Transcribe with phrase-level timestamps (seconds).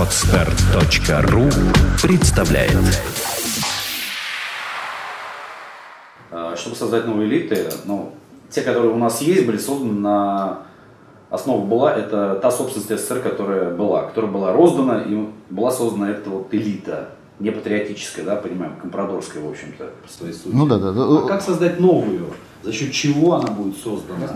[0.00, 1.42] Отстар.ру
[2.02, 2.72] представляет
[6.30, 8.14] А, Чтобы создать новые элиты, ну,
[8.48, 10.62] те, которые у нас есть, были созданы на
[11.28, 16.30] основа была это та собственность СССР, которая была, которая была роздана и была создана эта
[16.30, 20.54] вот элита, не патриотическая, да, понимаем, компрадорская, в общем-то, по своей сути.
[20.54, 20.92] Ну да, да.
[20.92, 21.02] да.
[21.02, 22.28] А как создать новую?
[22.62, 24.28] За счет чего она будет создана?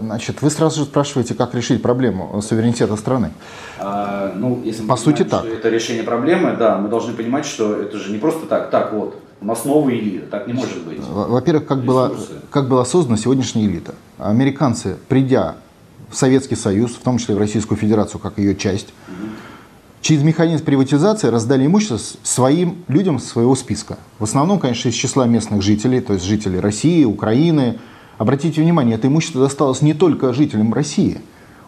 [0.00, 3.32] Значит, вы сразу же спрашиваете, как решить проблему суверенитета страны.
[3.78, 5.40] А, ну, если мы По сути, так.
[5.44, 8.92] что это решение проблемы, да, мы должны понимать, что это же не просто так, так
[8.94, 10.98] вот, у нас новая элита, так не может быть.
[11.00, 12.10] Во- Во-первых, как была,
[12.50, 13.94] как была создана сегодняшняя элита.
[14.18, 15.56] Американцы, придя
[16.10, 18.88] в Советский Союз, в том числе в Российскую Федерацию, как ее часть,
[20.00, 23.98] через механизм приватизации раздали имущество своим людям своего списка.
[24.18, 27.78] В основном, конечно, из числа местных жителей, то есть жителей России, Украины.
[28.16, 31.20] Обратите внимание, это имущество досталось не только жителям России.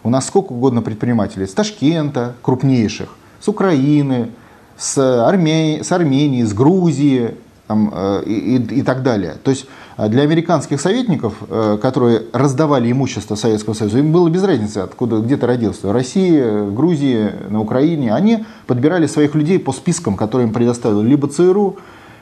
[0.02, 4.30] У нас сколько угодно предпринимателей с Ташкента, крупнейших, с Украины,
[4.76, 7.34] с, Арме- с Армении, с Грузии
[7.66, 9.36] там, э, и, и- и так далее.
[9.44, 14.78] То есть для американских советников, э, которые раздавали имущество Советского Союза, им было без разницы,
[14.78, 15.88] откуда, где ты родился.
[15.88, 18.14] В России, в Грузии, на Украине.
[18.14, 21.78] Они подбирали своих людей по спискам, которые им предоставил либо ЦРУ,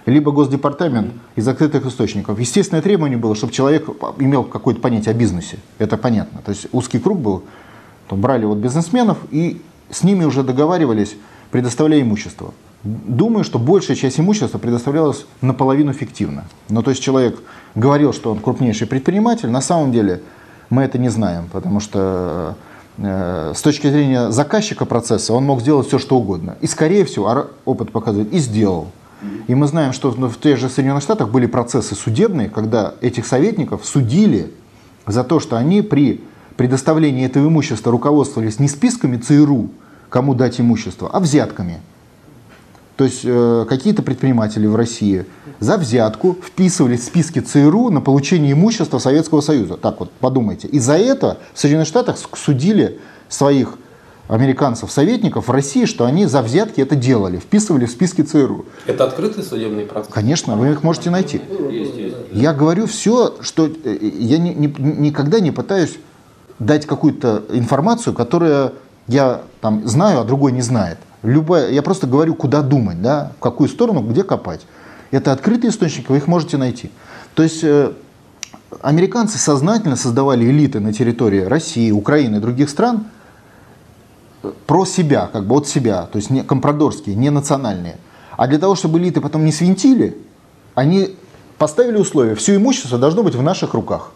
[0.06, 2.40] либо Госдепартамент из открытых источников.
[2.40, 3.88] Естественное требование было, чтобы человек
[4.18, 5.58] имел какое-то понятие о бизнесе.
[5.78, 6.40] Это понятно.
[6.44, 7.42] То есть узкий круг был.
[8.08, 9.60] То брали вот бизнесменов и
[9.90, 11.16] с ними уже договаривались,
[11.50, 12.54] предоставляя имущество.
[12.84, 16.44] Думаю, что большая часть имущества предоставлялась наполовину фиктивно.
[16.68, 17.40] Ну, то есть человек
[17.74, 20.22] говорил, что он крупнейший предприниматель, на самом деле
[20.70, 22.54] мы это не знаем, потому что
[22.98, 26.56] э, с точки зрения заказчика процесса он мог сделать все, что угодно.
[26.60, 28.88] И, скорее всего, опыт показывает, и сделал.
[29.48, 33.84] И мы знаем, что в тех же Соединенных Штатах были процессы судебные, когда этих советников
[33.84, 34.52] судили
[35.06, 36.20] за то, что они при
[36.56, 39.70] предоставлении этого имущества руководствовались не списками ЦРУ,
[40.08, 41.80] кому дать имущество, а взятками.
[42.98, 45.24] То есть э, какие-то предприниматели в России
[45.60, 49.76] за взятку вписывались в списки ЦРУ на получение имущества Советского Союза.
[49.76, 50.66] Так вот, подумайте.
[50.66, 52.98] И за это в Соединенных Штатах судили
[53.28, 53.78] своих
[54.26, 58.66] американцев-советников в России, что они за взятки это делали, вписывали в списки ЦРУ.
[58.86, 60.12] Это открытый судебный процесс?
[60.12, 61.40] Конечно, вы их можете найти.
[61.70, 62.16] Есть, есть.
[62.32, 64.74] Я говорю все, что э, я ни- ни-
[65.06, 65.96] никогда не пытаюсь
[66.58, 68.72] дать какую-то информацию, которая
[69.06, 70.98] я там знаю, а другой не знает.
[71.22, 74.60] Любая, я просто говорю, куда думать, да, в какую сторону, где копать.
[75.10, 76.90] Это открытые источники, вы их можете найти.
[77.34, 77.92] То есть э,
[78.82, 83.06] американцы сознательно создавали элиты на территории России, Украины и других стран
[84.42, 87.96] э, про себя, как бы от себя, то есть не компрадорские, не национальные.
[88.36, 90.16] А для того, чтобы элиты потом не свинтили,
[90.74, 91.16] они
[91.58, 94.12] поставили условия, все имущество должно быть в наших руках.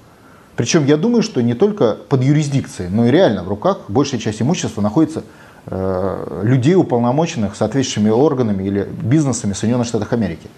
[0.55, 4.43] Причем я думаю, что не только под юрисдикцией, но и реально в руках большая часть
[4.43, 5.25] имущества находится
[5.67, 10.49] людей, уполномоченных соответствующими органами или бизнесами Соединенных Штатов Америки.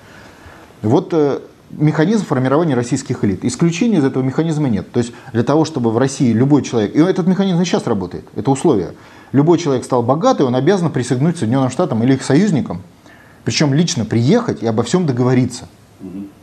[0.80, 3.44] Вот э, механизм формирования российских элит.
[3.44, 4.90] Исключения из этого механизма нет.
[4.92, 8.24] То есть для того, чтобы в России любой человек, и этот механизм и сейчас работает,
[8.34, 8.92] это условие,
[9.32, 12.82] любой человек стал богатый, он обязан присягнуть Соединенным Штатам или их союзникам,
[13.44, 15.68] причем лично приехать и обо всем договориться.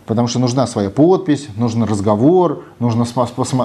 [0.05, 3.05] Потому что нужна своя подпись, нужен разговор, нужно,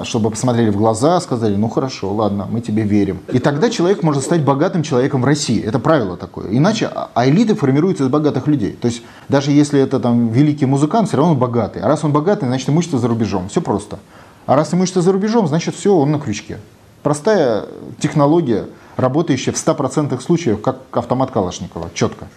[0.05, 3.19] чтобы посмотрели в глаза, сказали, ну хорошо, ладно, мы тебе верим.
[3.33, 5.61] И тогда человек может стать богатым человеком в России.
[5.61, 6.57] Это правило такое.
[6.57, 8.73] Иначе, а а элиты формируются из богатых людей.
[8.73, 11.81] То есть даже если это там великий музыкант, все равно он богатый.
[11.81, 13.49] А раз он богатый, значит имущество за рубежом.
[13.49, 13.99] Все просто.
[14.45, 16.59] А раз имущество за рубежом, значит все, он на крючке.
[17.03, 17.65] Простая
[17.99, 22.28] технология, работающая в 100% случаев, как автомат Калашникова, четко.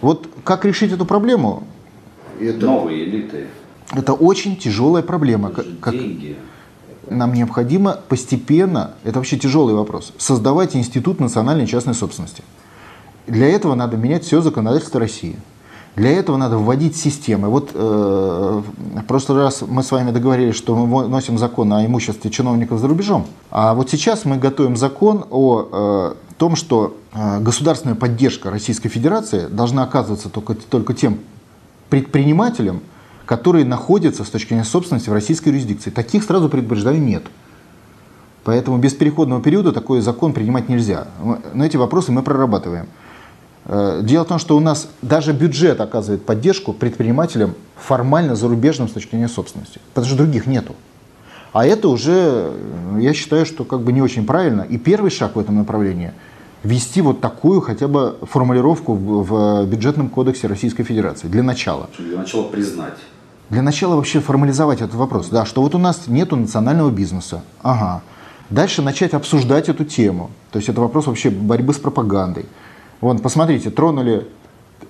[0.00, 1.64] Вот как решить эту проблему?
[2.40, 3.46] Это, Новые элиты,
[3.92, 5.50] это очень тяжелая проблема.
[5.50, 6.36] это Как- деньги.
[7.10, 12.42] нам необходимо постепенно, это вообще тяжелый вопрос, создавать институт национальной частной собственности.
[13.26, 15.36] Для этого надо менять все законодательство России.
[15.96, 17.48] Для этого надо вводить системы.
[17.48, 18.62] Вот э,
[18.98, 22.86] в прошлый раз мы с вами договорились, что мы вносим закон о имуществе чиновников за
[22.86, 23.26] рубежом.
[23.50, 29.48] А вот сейчас мы готовим закон о э, том, что э, государственная поддержка Российской Федерации
[29.48, 31.18] должна оказываться только, только тем
[31.90, 32.80] предпринимателям,
[33.26, 35.90] которые находятся с точки зрения собственности в российской юрисдикции.
[35.90, 37.24] Таких, сразу предупреждаю, нет.
[38.44, 41.08] Поэтому без переходного периода такой закон принимать нельзя.
[41.52, 42.86] Но эти вопросы мы прорабатываем.
[43.66, 48.92] Э, Дело в том, что у нас даже бюджет оказывает поддержку предпринимателям формально зарубежным с
[48.92, 50.74] точки зрения собственности, потому что других нету.
[51.52, 52.52] А это уже,
[52.98, 54.62] я считаю, что как бы не очень правильно.
[54.62, 56.12] И первый шаг в этом направлении–
[56.64, 61.88] ввести вот такую хотя бы формулировку в, в бюджетном кодексе Российской Федерации для начала.
[61.98, 62.98] Для начала признать.
[63.50, 65.28] Для начала вообще формализовать этот вопрос.
[65.28, 67.42] Да, что вот у нас нету национального бизнеса.
[67.62, 68.02] Ага.
[68.50, 70.30] Дальше начать обсуждать эту тему.
[70.50, 72.46] То есть это вопрос вообще борьбы с пропагандой.
[73.00, 74.26] Вон, посмотрите, тронули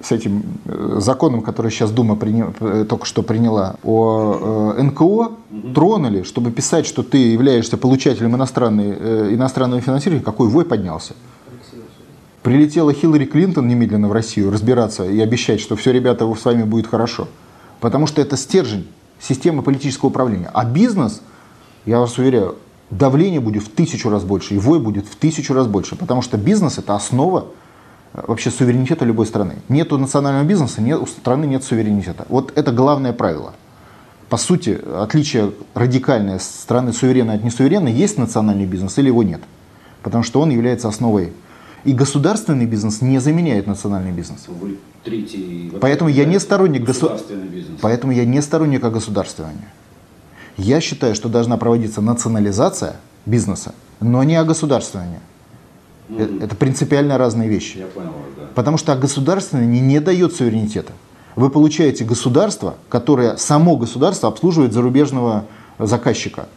[0.00, 5.32] с этим э, законом, который сейчас Дума приня- э, только что приняла, о э, НКО,
[5.75, 11.15] тронули, чтобы писать, что ты являешься получателем иностранной, э, иностранного финансирования, какой вой поднялся.
[12.48, 16.86] Прилетела Хиллари Клинтон немедленно в Россию разбираться и обещать, что все, ребята, с вами будет
[16.86, 17.28] хорошо.
[17.78, 18.88] Потому что это стержень
[19.20, 20.50] системы политического управления.
[20.54, 21.20] А бизнес,
[21.84, 22.56] я вас уверяю,
[22.88, 25.94] давление будет в тысячу раз больше, и вой будет в тысячу раз больше.
[25.94, 27.48] Потому что бизнес– это основа
[28.14, 29.56] э, вообще суверенитета любой страны.
[29.68, 32.24] Нету национального бизнеса, нет, у страны нет суверенитета.
[32.30, 33.52] Вот это главное правило.
[34.30, 39.42] По сути, отличие радикальное страны суверенной от несуверенной, есть национальный бизнес или его нет.
[40.02, 41.34] Потому что он является основой.
[41.84, 44.44] И государственный бизнес не заменяет национальный бизнес.
[44.48, 45.72] Вы третий...
[45.80, 47.78] Поэтому я не сторонник госу- государственный бизнес.
[47.80, 49.69] Поэтому я не сторонник огосударствования.
[50.56, 52.96] Я считаю, что должна проводиться национализация
[53.26, 55.20] бизнеса, но не огосударствование.
[56.08, 57.78] Э- Это принципиально разные вещи.
[57.78, 58.42] Я понял вас, да.
[58.54, 60.92] Потому что государственное не дает суверенитета.
[61.36, 65.44] Вы получаете государство, которое само государство обслуживает зарубежного
[65.78, 66.48] заказчика.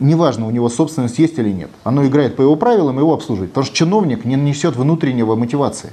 [0.00, 1.70] Неважно, у него собственность есть или нет.
[1.84, 3.50] Оно играет по его правилам, его обслуживает.
[3.50, 5.90] Потому что чиновник не несет внутреннего мотивации.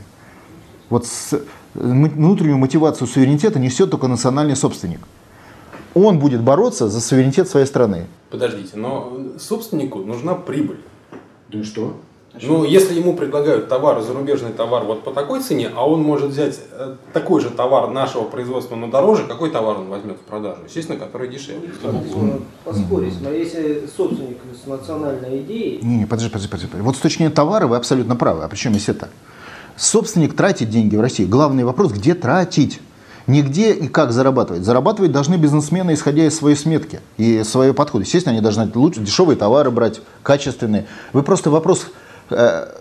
[0.90, 1.40] Вот с-
[1.74, 5.02] внутреннюю мотивацию суверенитета несет только национальный собственник.
[5.94, 8.06] Он будет бороться за суверенитет своей страны.
[8.30, 10.80] Подождите, но собственнику нужна прибыль.
[11.52, 11.94] Ну и что?
[12.42, 16.60] Ну, если ему предлагают товар, зарубежный товар вот по такой цене, а он может взять
[16.72, 20.62] э, такой же товар нашего производства, но дороже, какой товар он возьмет в продажу?
[20.66, 21.70] Естественно, который дешевле.
[21.84, 26.82] Можно поспорить, но если собственник с национальной идеей, Не, не, подожди, подожди, подожди.
[26.82, 28.44] Вот с точки зрения товара вы абсолютно правы.
[28.44, 29.10] А причем если это?
[29.76, 31.26] Собственник тратит деньги в России.
[31.26, 32.80] Главный вопрос, где тратить?
[33.28, 34.64] Не где и как зарабатывать.
[34.64, 38.06] Зарабатывать должны бизнесмены, исходя из своей сметки и своего подхода.
[38.06, 40.88] Естественно, они должны лучше дешевые товары брать, качественные.
[41.12, 41.88] Вы просто вопрос,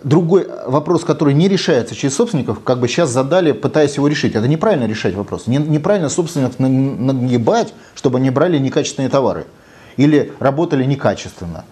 [0.03, 4.35] другой вопрос, который не решается через собственников, как бы сейчас задали, пытаясь его решить.
[4.35, 5.47] Это неправильно решать вопрос.
[5.47, 9.45] Не- неправильно собственников на- нагибать, чтобы они брали некачественные товары.
[9.95, 11.63] Или работали некачественно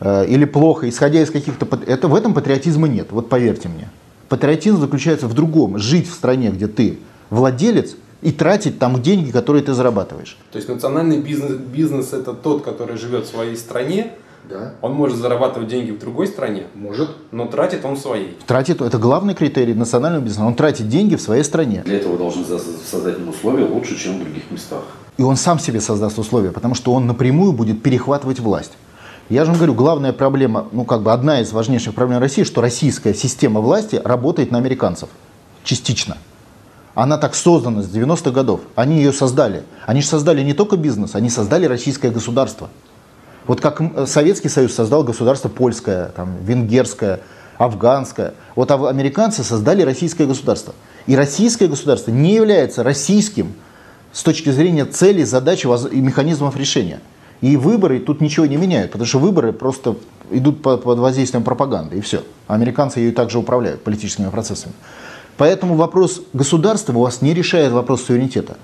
[0.00, 1.66] э, или плохо, исходя из каких-то...
[1.86, 3.88] Это, в этом патриотизма нет, вот поверьте мне.
[4.28, 5.78] Патриотизм заключается в другом.
[5.78, 6.98] Жить в стране, где ты
[7.30, 10.36] владелец, и тратить там деньги, которые ты зарабатываешь.
[10.52, 14.12] То есть национальный бизнес, бизнес это тот, который живет в своей стране,
[14.48, 14.74] Да.
[14.82, 17.10] он может зарабатывать деньги в другой стране, Может.
[17.30, 18.36] но тратит он в своей.
[18.46, 20.44] Тратит, это главный критерий национального бизнеса.
[20.44, 21.82] Он тратит деньги в своей стране.
[21.84, 24.82] Для этого должны за- создать ему условия лучше, чем в других местах.
[25.16, 28.72] И он сам себе создаст условия, потому что он напрямую будет перехватывать власть.
[29.28, 32.60] Я же вам говорю, главная проблема, ну как бы одна из важнейших проблем России, что
[32.60, 35.08] российская система власти работает на американцев.
[35.64, 36.16] Частично.
[36.94, 38.60] Она так создана с 90-х годов.
[38.74, 39.62] Они ее создали.
[39.86, 42.68] Они же создали не только бизнес, они создали российское государство.
[43.46, 47.20] Вот как Советский Союз создал государство польское, там, венгерское,
[47.58, 48.34] афганское.
[48.54, 50.74] Вот американцы создали российское государство.
[51.06, 53.54] И российское государство не является российским
[54.12, 57.00] с точки зрения целей, задач и механизмов решения.
[57.40, 59.96] И выборы тут ничего не меняют, потому что выборы просто
[60.30, 62.22] идут под воздействием пропаганды, и все.
[62.46, 64.74] Американцы ее также управляют политическими процессами.
[65.36, 68.56] Поэтому вопрос государства у вас не решает вопрос суверенитета.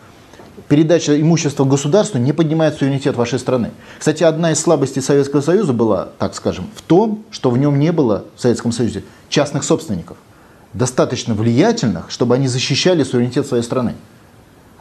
[0.69, 3.71] Передача имущества государству не поднимает суверенитет вашей страны.
[3.99, 7.91] Кстати, одна из слабостей Советского Союза была, так скажем, в том, что в нем не
[7.91, 10.19] было, в Советском Союзе, частных собственников,
[10.75, 13.95] достаточно влиятельных, чтобы они защищали суверенитет своей страны.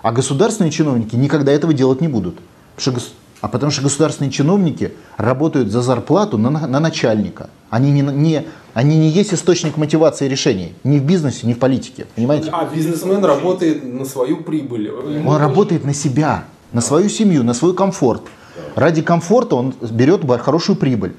[0.01, 2.36] А государственные чиновники никогда этого делать не будут.
[2.75, 3.10] Потому что
[3.41, 7.50] а потому что государственные чиновники работают за зарплату на, на начальника.
[7.70, 10.74] Они не, не, они не есть источник мотивации решений.
[10.84, 12.08] Ни в бизнесе, ни в политике.
[12.15, 12.50] Понимаете?
[12.51, 14.88] А бизнесмен работает на свою прибыль.
[14.88, 18.24] Ему Он работает на себя, на свою семью, на свой комфорт.
[18.75, 21.15] Ради комфорта он берет хорошую прибыль.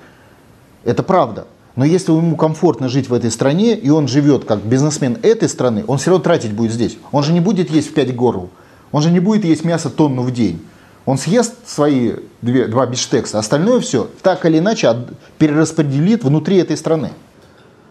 [0.85, 1.47] Это правда.
[1.77, 5.85] Но если ему комфортно жить в этой стране, и он живет как бизнесмен этой страны,
[5.87, 6.99] он все равно тратить будет здесь.
[7.13, 8.51] Он же не будет есть в 5 горл.
[8.91, 10.61] Он же не будет есть мясо тонну в день.
[11.09, 16.77] Он съест свои две, два биштекса, остальное все так или иначе от- перераспределит внутри этой
[16.77, 17.12] страны.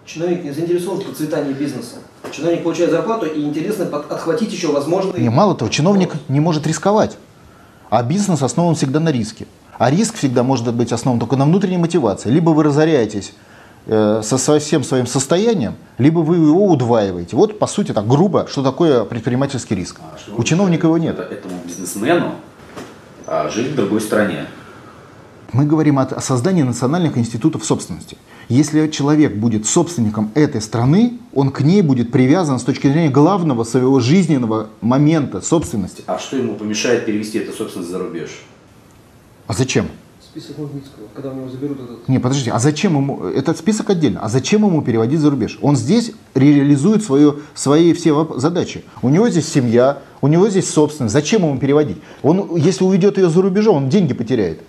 [0.06, 1.96] чиновник не заинтересован в процветании бизнеса.
[2.32, 5.20] Чиновник получает зарплату и интересно под- отхватить еще возможные...
[5.24, 7.18] Не, мало того, чиновник не может рисковать.
[7.90, 9.48] А бизнес основан всегда на риске.
[9.80, 12.30] А риск всегда может быть основан только на внутренней мотивации.
[12.30, 13.34] Либо вы разоряетесь
[13.88, 17.36] э, со всем своим состоянием, либо вы его удваиваете.
[17.36, 20.00] Вот, по сути, так грубо, что такое предпринимательский риск.
[20.02, 21.18] А что У чиновника его нет.
[21.18, 22.32] Это- Этому бизнесмену
[23.28, 24.48] а, жить в другой стране.
[25.54, 28.18] Мы говорим о, о создании национальных институтов собственности.
[28.50, 33.64] Если человек будет собственником этой страны, он к ней будет привязан с точки зрения главного
[33.64, 36.04] своего жизненного момента собственности.
[36.08, 38.30] А что ему помешает перевести эту собственность за рубеж?
[39.48, 39.88] А зачем?
[40.38, 42.08] Список Магнитского, когда у него заберут этот...
[42.08, 45.58] Не, подождите, а зачем ему, этот список отдельно, а зачем ему переводить за рубеж?
[45.64, 48.84] Он здесь реализует свою, свои все задачи.
[49.02, 51.98] У него здесь семья, у него здесь собственность, зачем ему переводить?
[52.22, 54.62] Он, если уведет ее за рубежом, он деньги потеряет.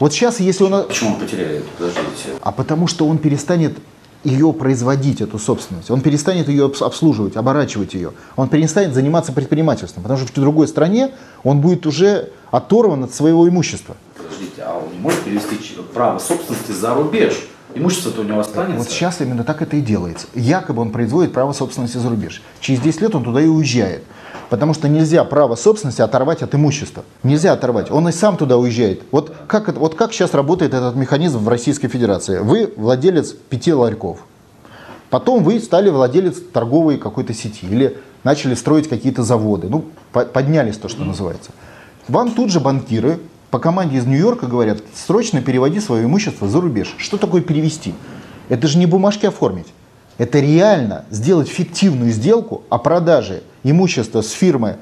[0.00, 0.84] Вот сейчас, если он...
[0.84, 1.66] Почему он потеряет?
[1.76, 2.30] Подождите.
[2.40, 3.76] А потому что он перестанет
[4.24, 5.90] ее производить, эту собственность.
[5.90, 8.12] Он перестанет ее обс- обслуживать, оборачивать ее.
[8.36, 10.04] Он перестанет заниматься предпринимательством.
[10.04, 11.10] Потому что в другой стране
[11.42, 13.96] он будет уже оторван от своего имущества.
[14.32, 15.56] Подождите, а он не может перевести
[15.92, 17.34] право собственности за рубеж?
[17.74, 18.78] Имущество-то у него останется.
[18.78, 20.26] Вот сейчас именно так это и делается.
[20.34, 22.42] Якобы он производит право собственности за рубеж.
[22.60, 24.04] Через 10 лет он туда и уезжает.
[24.50, 27.04] Потому что нельзя право собственности оторвать от имущества.
[27.22, 27.90] Нельзя оторвать.
[27.90, 29.02] Он и сам туда уезжает.
[29.10, 32.38] Вот как, вот как сейчас работает этот механизм в Российской Федерации?
[32.40, 34.18] Вы владелец пяти ларьков.
[35.08, 39.68] Потом вы стали владелец торговой какой-то сети или начали строить какие-то заводы.
[39.70, 41.50] Ну, по- поднялись то, что называется.
[42.08, 43.18] Вам тут же банкиры
[43.52, 46.94] по команде из Нью-Йорка говорят, срочно переводи свое имущество за рубеж.
[46.96, 47.94] Что такое перевести?
[48.48, 49.66] Это же не бумажки оформить.
[50.16, 54.78] Это реально сделать фиктивную сделку о продаже имущества с фирмы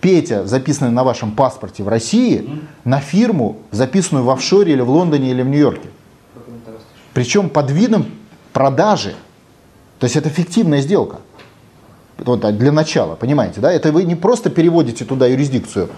[0.00, 2.48] Петя, записанной на вашем паспорте в России,
[2.84, 5.88] на фирму, записанную в офшоре или в Лондоне или в Нью-Йорке.
[7.14, 8.06] Причем под видом
[8.52, 9.16] продажи.
[9.98, 11.18] То есть это фиктивная сделка.
[12.18, 13.72] Вот, а для начала, понимаете, да?
[13.72, 15.88] Это вы не просто переводите туда юрисдикцию.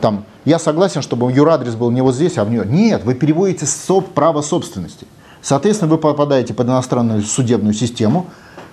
[0.00, 2.64] Там, я согласен, чтобы юрадрес был не вот здесь, а в нее.
[2.66, 5.06] Нет, вы переводите соб- право собственности.
[5.42, 8.26] Соответственно, вы попадаете под иностранную судебную систему,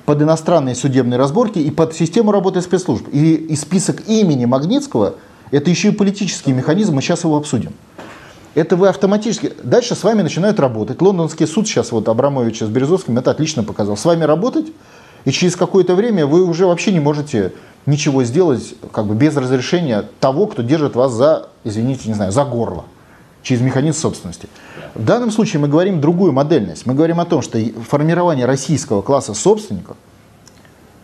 [0.05, 3.08] под иностранные судебные разборки и под систему работы спецслужб.
[3.12, 5.15] И, и список имени Магнитского–
[5.51, 7.74] это еще и политический механизм, мы сейчас его обсудим.
[8.55, 9.51] Это вы автоматически...
[9.63, 11.01] Дальше с вами начинают работать.
[11.01, 13.98] Лондонский суд сейчас, вот Абрамович с Березовским это отлично показал.
[13.98, 14.67] С вами работать,
[15.25, 17.53] и через какое-то время вы уже вообще не можете
[17.86, 22.46] ничего сделать как бы без разрешения того, кто держит вас за, извините, не знаю, за
[22.46, 22.86] горло,
[23.44, 24.48] через механизм собственности.
[24.94, 26.86] В данном случае мы говорим другую модельность.
[26.86, 29.98] Мы говорим о том, что формирование российского класса собственников,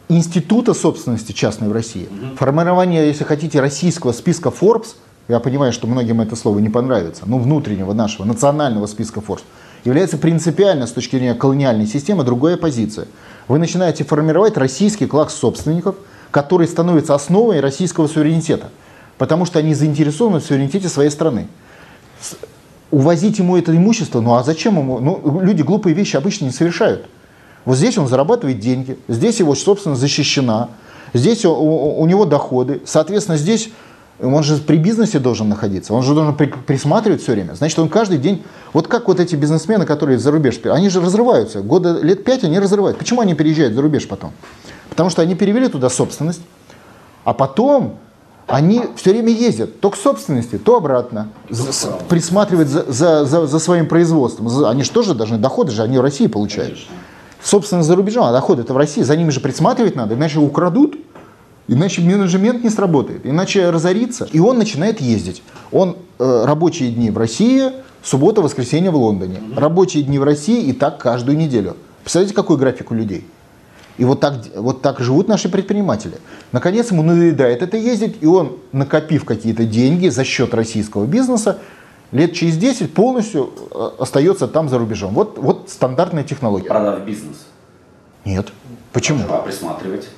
[0.08, 4.96] института собственности частной в России, формирование, если хотите, российского списка Forbes,
[5.28, 9.44] я понимаю, что многим это слово не понравится, но внутреннего нашего национального списка Forbes,
[9.84, 13.08] является принципиально с точки зрения колониальной системы другая позиция.
[13.48, 15.96] Вы начинаете формировать российский класс собственников,
[16.30, 18.70] который становится основой российского суверенитета,
[19.18, 21.48] потому что они заинтересованы в суверенитете своей страны.
[22.92, 25.00] Увозить ему это имущество, ну а зачем ему?
[25.00, 27.06] Ну, люди глупые вещи обычно не совершают.
[27.64, 30.70] Вот здесь он зарабатывает деньги, здесь его собственность защищена,
[31.14, 33.70] здесь у, у- у него доходы, соответственно, здесь
[34.20, 37.54] он же при бизнесе должен находиться, он же должен при- присматривать все время.
[37.56, 41.62] Значит, он каждый день, вот как вот эти бизнесмены, которые за рубеж, они же разрываются,
[41.62, 42.98] года лет пять они разрывают.
[42.98, 44.32] Почему они переезжают за рубеж потом?
[44.90, 46.42] Потому что они перевели туда собственность,
[47.24, 47.98] а потом
[48.48, 53.48] они все время ездят то к собственности, то обратно, за- с- присматривать за, за- за-
[53.48, 54.50] за своим производством.
[54.50, 56.78] За- Они же тоже должны, доходы же они в России получают.
[57.42, 60.96] Собственно, за рубежом, а доходы это в России, за ними же присматривать надо, иначе украдут,
[61.72, 64.28] иначе менеджмент не сработает, иначе разорится.
[64.32, 65.42] И он начинает ездить.
[65.72, 67.72] Он э, рабочие дни в России,
[68.04, 69.38] суббота, воскресенье в Лондоне.
[69.56, 71.78] Рабочие дни в России и так каждую неделю.
[72.04, 73.26] Представляете, какой график у людей?
[73.98, 76.16] И вот так, вот так живут наши предприниматели.
[76.52, 81.60] Наконец ему надоедает это ездить, и он, накопив какие-то деньги за счет российского бизнеса,
[82.12, 85.14] лет через 10 полностью э, остается там за рубежом.
[85.14, 86.68] Вот, вот стандартная технология.
[86.68, 87.46] Продав бизнес.
[88.26, 88.50] Нет.
[88.92, 89.24] Почему?
[89.30, 90.10] А присматривать.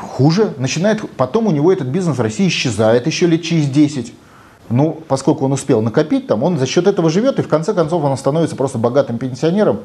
[0.00, 0.54] Хуже.
[0.58, 4.12] Начинает, потом у него этот бизнес в России исчезает еще лет через 10.
[4.70, 8.04] Ну, поскольку он успел накопить там, он за счет этого живет, и в конце концов
[8.04, 9.80] он становится просто богатым пенсионером,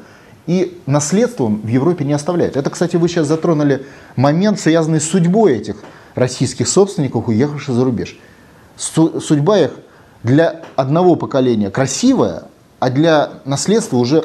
[0.46, 2.56] и наследство он в Европе не оставляет.
[2.56, 5.76] Это, кстати, вы сейчас затронули момент, связанный с судьбой этих
[6.14, 8.16] российских собственников, уехавших за рубеж.
[8.76, 9.72] Су- судьба их
[10.22, 12.44] для одного поколения красивая,
[12.78, 14.22] а для наследства уже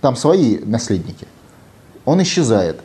[0.00, 1.28] там свои наследники
[2.04, 2.80] он исчезает.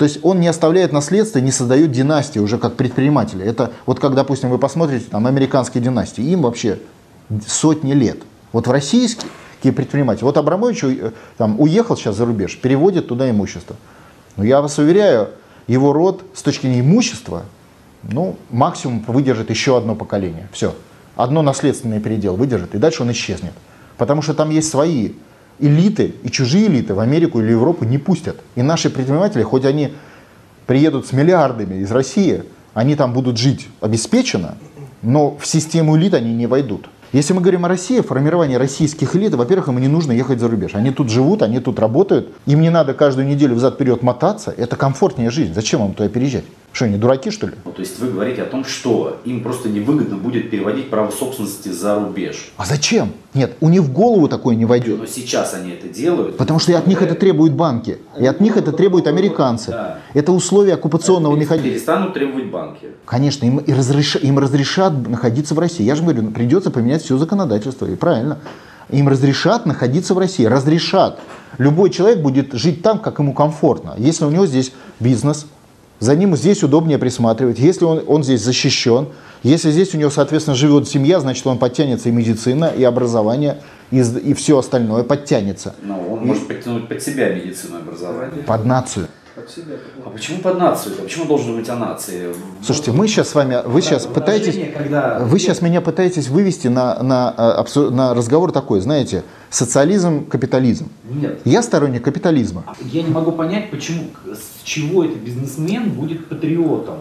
[0.00, 3.44] То есть он не оставляет наследство, не создает династии уже как предприниматели.
[3.44, 6.78] Это вот как, допустим, вы посмотрите там американские династии, им вообще
[7.46, 8.16] сотни лет.
[8.52, 13.76] Вот в российские предприниматели, вот Абрамович у- там, уехал сейчас за рубеж, переводит туда имущество.
[14.38, 15.28] Но я вас уверяю,
[15.66, 17.42] его род с точки зрения имущества,
[18.02, 20.48] ну, максимум выдержит еще одно поколение.
[20.50, 20.74] Все.
[21.14, 23.52] Одно наследственный передел выдержит, и дальше он исчезнет.
[23.98, 25.10] Потому что там есть свои
[25.60, 28.36] элиты, и чужие элиты в Америку или Европу не пустят.
[28.54, 29.92] И наши предприниматели, хоть они
[30.66, 34.56] приедут с миллиардами из России, они там будут жить обеспеченно,
[35.02, 36.88] но в систему элит они не войдут.
[37.12, 40.74] Если мы говорим о России, формирование российских элит, во-первых, им не нужно ехать за рубеж.
[40.74, 45.30] Они тут живут, они тут работают, им не надо каждую неделю взад-вперед мотаться, это комфортнее
[45.30, 45.52] жизнь.
[45.52, 46.44] Зачем им туда переезжать?
[46.72, 47.54] Что, они дураки, что ли?
[47.64, 51.68] Ну, то есть вы говорите о том, что им просто невыгодно будет переводить право собственности
[51.68, 52.52] за рубеж.
[52.56, 53.12] А зачем?
[53.34, 54.98] Нет, у них в голову такое не войдет.
[54.98, 56.36] Но сейчас они это делают.
[56.36, 59.72] Потому что и от них это требуют банки, и от них это требуют американцы.
[59.72, 59.98] Да.
[60.14, 61.70] Это условия оккупационного механизма.
[61.70, 62.88] Перестанут требовать банки.
[63.04, 64.16] Конечно, им, и разреш...
[64.16, 65.82] им разрешат находиться в России.
[65.82, 68.38] Я же говорю, ну, придется поменять все законодательство, и правильно.
[68.90, 71.20] Им разрешат находиться в России, разрешат.
[71.58, 73.94] Любой человек будет жить там, как ему комфортно.
[73.98, 75.46] Если у него здесь бизнес,
[76.00, 77.58] за ним здесь удобнее присматривать.
[77.58, 79.08] Если он, он здесь защищен,
[79.42, 83.58] если здесь у него, соответственно, живет семья, значит, он подтянется и медицина, и образование,
[83.90, 85.74] и, и все остальное подтянется.
[85.82, 88.42] Но он может подтянуть под себя медицину и образование.
[88.44, 89.08] Под нацию.
[89.40, 89.76] Под себя.
[90.04, 90.94] А почему под нацию?
[90.94, 91.02] -то?
[91.02, 92.34] Почему должен быть о нации?
[92.62, 95.18] Слушайте, мы сейчас с вами, вы сейчас пытаетесь, Когда...
[95.20, 100.88] вы сейчас меня пытаетесь вывести на, на, э, на разговор такой, знаете, социализм, капитализм.
[101.08, 101.40] Нет.
[101.44, 102.64] Я сторонник капитализма.
[102.82, 106.96] Я не могу понять, почему, с чего этот бизнесмен будет патриотом.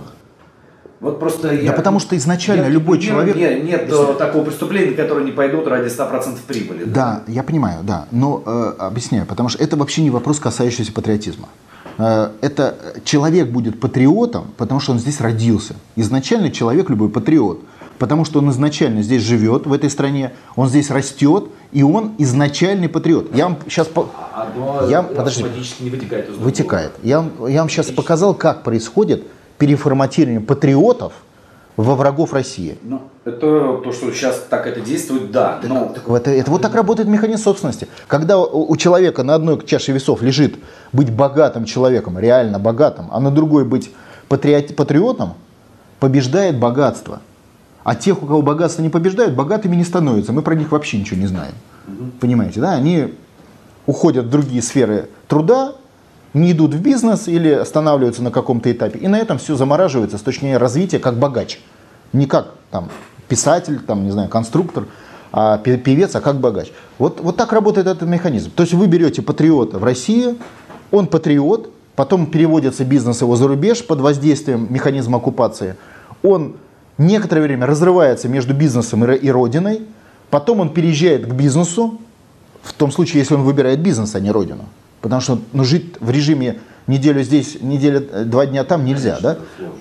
[0.99, 1.71] Вот просто Да я...
[1.71, 3.35] потому что изначально я- любой нет, человек...
[3.35, 6.83] Нет, нет э, такого преступления, которые не пойдут ради 100% прибыли.
[6.83, 8.05] Да, я понимаю, да.
[8.11, 11.47] Но э, объясняю, потому что это вообще не вопрос, касающийся патриотизма.
[11.99, 15.75] Э, это человек будет патриотом, потому что он здесь родился.
[15.95, 17.59] Изначально человек любой патриот.
[17.99, 22.87] Потому что он изначально здесь живет, в этой стране, он здесь растет, и он изначальный
[22.87, 23.35] патриот.
[23.35, 23.89] Я вам сейчас...
[24.33, 25.43] Одно Я- подожди.
[25.81, 26.37] не вытекает из.
[26.37, 26.93] Вытекает.
[27.03, 29.27] Я, я вам сейчас показал, как происходит
[29.57, 31.11] переформатирование патриотов
[31.83, 32.77] во врагов России.
[32.83, 35.61] Ну, это то, что сейчас так это действует, да.
[35.63, 37.87] Но Это, это вот так работает механизм собственности.
[38.07, 40.55] Когда у, у человека на одной чаше весов лежит
[40.91, 43.91] быть богатым человеком, реально богатым, а на другой быть
[44.27, 45.35] патриот- патриотом,
[46.01, 47.21] побеждает богатство.
[47.85, 50.33] А тех, у кого богатство не побеждают, богатыми не становятся.
[50.33, 51.53] Мы про них вообще ничего не знаем.
[52.19, 52.73] Понимаете, да?
[52.73, 53.13] Они
[53.85, 55.75] уходят в другие сферы труда,
[56.33, 58.99] не идут в бизнес или останавливаются на каком-то этапе.
[58.99, 61.59] И на этом все замораживается с точки зрения развития как богач.
[62.13, 62.89] Не как там,
[63.27, 64.85] писатель, там, не знаю, конструктор,
[65.31, 66.71] а пе- певец, а как богач.
[66.97, 68.51] Вот, вот так работает этот механизм.
[68.51, 70.35] То есть вы берете патриота в России,
[70.91, 75.75] он патриот, потом переводится бизнес его за рубеж под воздействием механизма оккупации.
[76.23, 76.55] Он
[76.97, 79.83] некоторое время разрывается между бизнесом и родиной,
[80.29, 81.99] потом он переезжает к бизнесу,
[82.61, 84.65] в том случае, если он выбирает бизнес, а не родину.
[85.01, 89.37] Потому что ну, жить в режиме неделю здесь, неделя, э, два дня там нельзя, да?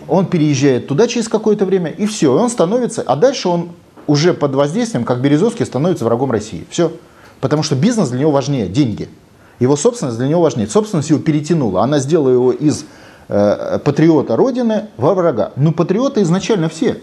[0.07, 3.71] Он переезжает туда через какое-то время, и все, и он становится, а дальше он
[4.07, 6.67] уже под воздействием, как Березовский, становится врагом России.
[6.71, 6.93] Все.
[7.41, 9.09] Потому что бизнес для него важнее, деньги.
[9.61, 10.69] Его собственность для него важнее.
[10.69, 11.83] Собственность его перетянула.
[11.83, 12.85] Она сделала его из
[13.29, 15.53] э, патриота Родины во врага.
[15.57, 16.99] Ну, патриоты изначально все.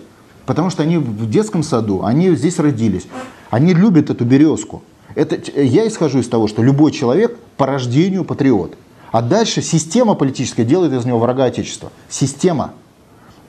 [0.46, 3.08] Потому что они в детском саду, они здесь родились.
[3.50, 4.84] Они любят эту березку.
[5.14, 8.76] Это, я исхожу из того, что любой человек по рождению патриот.
[9.12, 11.92] А дальше система политическая делает из него врага Отечества.
[12.10, 12.74] Система.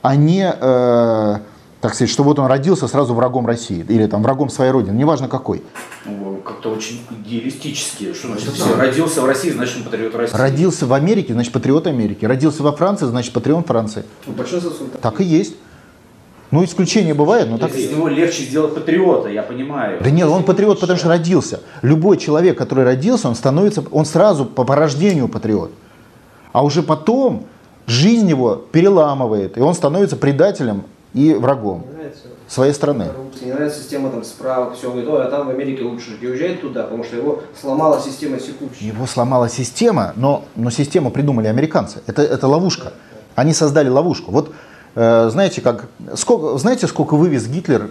[0.03, 1.39] А не, э,
[1.81, 3.85] так сказать, что вот он родился сразу врагом России.
[3.89, 4.95] Или там врагом своей родины.
[4.95, 5.65] Неважно какой.
[6.05, 8.13] ну, как-то очень идеалистически.
[8.13, 10.37] Что значит, все, родился в России, значит, он патриот России.
[10.37, 12.25] Родился в Америке, значит патриот Америки.
[12.25, 14.05] Родился во Франции, значит патриот Франции.
[14.27, 14.71] Ну, большинство.
[15.03, 15.55] Так и есть.
[16.51, 20.01] Ну, исключения бывают, но так Из него легче сделать патриота, я понимаю.
[20.01, 21.61] Да нет, он патриот, потому что родился.
[21.83, 25.73] Любой человек, который родился, он становится, он сразу по, по рождению патриот.
[26.53, 27.47] А уже потом
[27.87, 31.85] жизнь его переламывает, и он становится предателем и врагом
[32.47, 33.07] своей страны.
[33.43, 36.23] Не нравится система там справок, все, он говорит, ой, а там в Америке лучше жить».
[36.23, 38.87] И уезжает туда, потому что его сломала система текущая.
[38.87, 42.03] Его сломала система, но, но систему придумали американцы.
[42.07, 42.93] Это, это ловушка.
[43.35, 44.31] Они создали ловушку.
[44.31, 44.53] Вот
[44.97, 47.91] знаете, как, сколько, знаете, сколько вывез Гитлер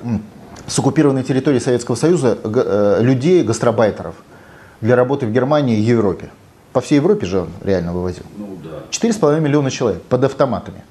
[0.65, 4.15] с оккупированной территории Советского Союза э, людей, гастробайтеров,
[4.82, 6.30] для работы в Германии и Европе?
[6.74, 8.24] По всей Европе же он реально вывозил.
[8.38, 8.70] Ну да.
[8.89, 10.84] 4,5 миллиона человек под автоматами.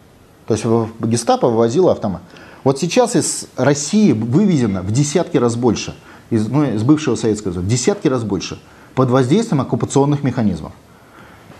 [0.46, 2.22] То есть в- гестапо вывозило автомат.
[2.62, 5.94] Вот сейчас из России вывезено в десятки раз больше,
[6.30, 8.58] из, ну, из бывшего Советского Союза, в десятки раз больше,
[8.94, 10.72] под воздействием оккупационных механизмов.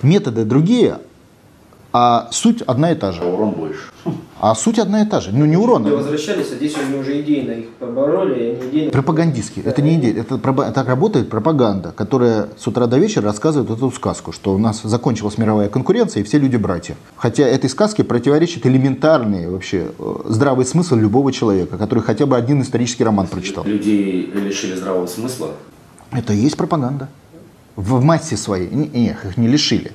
[0.01, 0.99] Методы другие,
[1.93, 3.21] а суть одна и та же.
[3.23, 3.91] А урон больше.
[4.47, 5.31] А суть одна и та же.
[5.33, 8.91] Ну не урон, Люди возвращались, а здесь они уже идейно их побороли, и они идейно...
[8.91, 9.63] Пропагандистский.
[9.63, 10.21] Это не идея.
[10.21, 14.83] Это так работает пропаганда, которая с утра до вечера рассказывает эту сказку, что у нас
[14.83, 16.95] закончилась мировая конкуренция и все люди братья.
[17.17, 22.61] Хотя этой сказке противоречит элементарный вообще э, здравый смысл любого человека, который хотя бы один
[22.61, 23.65] исторический роман прочитал.
[23.65, 25.53] Людей лишили здравого смысла.
[26.13, 27.09] Это и есть пропаганда.
[27.77, 28.69] В массе своей.
[28.69, 29.93] Не- Нет, их не лишили.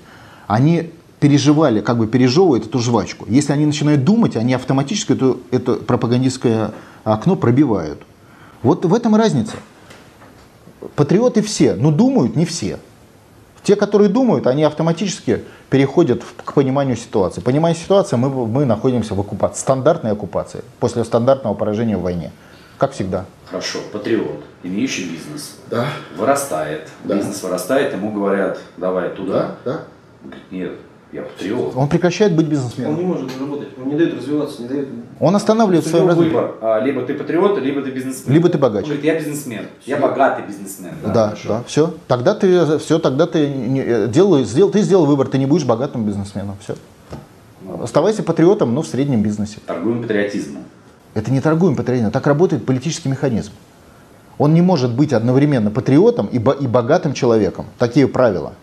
[0.48, 3.26] Они переживали, как бы пережевывают эту жвачку.
[3.28, 6.72] Если они начинают думать, они автоматически это, это пропагандистское
[7.04, 8.02] окно пробивают.
[8.64, 9.58] Вот в этом разница.
[10.96, 12.80] Патриоты все, но думают не все.
[13.64, 17.42] Те, которые думают, они автоматически переходят в- к пониманию ситуации.
[17.42, 22.32] Понимая ситуацию, мы, мы находимся в оккупации, стандартной оккупации, после стандартного поражения в войне.
[22.78, 23.26] Как всегда.
[23.50, 27.16] Хорошо, патриот, имеющий бизнес, Да, вырастает, Да.
[27.16, 29.56] бизнес вырастает, ему говорят, давай туда.
[29.66, 29.82] да.
[30.24, 30.72] Он говорит, нет,
[31.12, 31.74] я патриот.
[31.76, 32.98] Он прекращает быть Он бизнесменом.
[32.98, 34.88] не может работать, он не дает развиваться, не дает...
[35.20, 36.32] Он останавливает свое развитие.
[36.32, 38.34] выбор, а, либо ты патриот, либо ты бизнесмен.
[38.34, 38.86] Либо ты Он богач.
[38.86, 40.92] говорит, я бизнесмен, я богатый бизнесмен.
[41.04, 41.94] Да, да, все.
[42.08, 45.66] Тогда ты, все, тогда ты не- э, делай- сделал, ты сделал выбор, ты не будешь
[45.66, 46.56] богатым бизнесменом.
[46.64, 46.76] Все.
[47.82, 49.60] Оставайся патриотом, но в среднем бизнесе.
[49.66, 50.64] Торгуем патриотизмом.
[51.14, 53.52] Это не торгуем патриотизмом, так работает политический механизм.
[54.38, 57.66] Он не может быть одновременно патриотом и, бо- и богатым человеком.
[57.78, 58.54] Такие правила.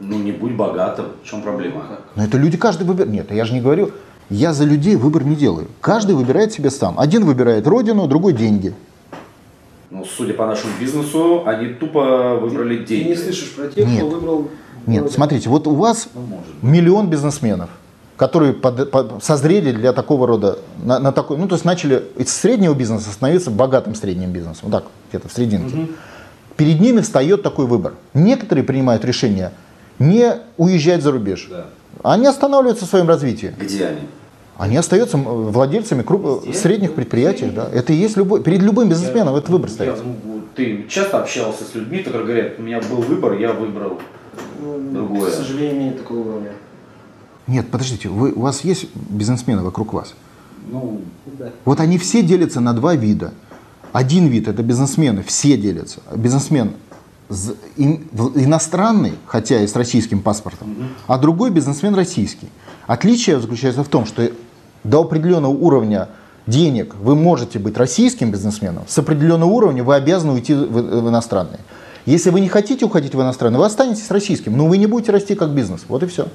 [0.00, 1.84] Ну не будь богатым, в чем проблема?
[2.16, 3.12] Но это люди каждый выбирает.
[3.12, 3.90] Нет, я же не говорю,
[4.30, 5.68] я за людей выбор не делаю.
[5.80, 6.98] Каждый выбирает себе сам.
[6.98, 8.72] Один выбирает родину, другой деньги.
[9.90, 13.08] Ну, судя по нашему бизнесу, они тупо выбрали Ты деньги.
[13.10, 13.98] не слышишь про тех, Нет.
[13.98, 14.48] кто выбрал...
[14.86, 17.68] Нет, вроде- смотрите, вот у вас Ну, миллион бизнесменов,
[18.16, 22.28] которые под- под- созрели для такого рода, на, на такой, ну то есть начали из
[22.28, 25.88] среднего бизнеса становиться богатым средним бизнесом, вот так, где-то в серединке.
[26.56, 27.94] Перед ними встает такой выбор.
[28.14, 29.50] Некоторые принимают решение
[30.00, 31.46] не уезжать за рубеж.
[31.48, 31.66] Да.
[32.02, 33.54] Они останавливаются в своем развитии.
[33.60, 34.00] Где они?
[34.56, 36.58] Они остаются владельцами круп- Везде?
[36.58, 37.46] средних предприятий.
[37.54, 37.68] Да.
[37.72, 40.04] Это и есть любой, перед любым бизнесменом этот выбор Я, стоит.
[40.04, 44.00] ну, ты часто общался с людьми, которые говорят, у меня был выбор, я выбрал.
[44.60, 45.30] Ну, Другое.
[45.30, 46.52] К сожалению, нет такого уровня.
[47.46, 50.14] Нет, подождите, вы, у вас есть бизнесмены вокруг вас?
[50.70, 51.00] Ну,
[51.38, 51.50] Да.
[51.64, 53.32] Вот они все делятся на два вида.
[53.92, 56.00] Один вид это бизнесмены, все делятся.
[56.14, 56.72] Бизнесмен
[57.76, 62.48] иностранный, хотя и с российским паспортом, а другой бизнесмен российский.
[62.86, 64.30] Отличие заключается в том, что
[64.82, 66.08] до определенного уровня
[66.46, 71.58] денег вы можете быть российским бизнесменом, с определенного уровня вы обязаны уйти в, иностранный.
[72.06, 75.34] Если вы не хотите уходить в иностранный, вы останетесь российским, но вы не будете расти
[75.34, 75.82] как бизнес.
[75.86, 76.28] Вот и все.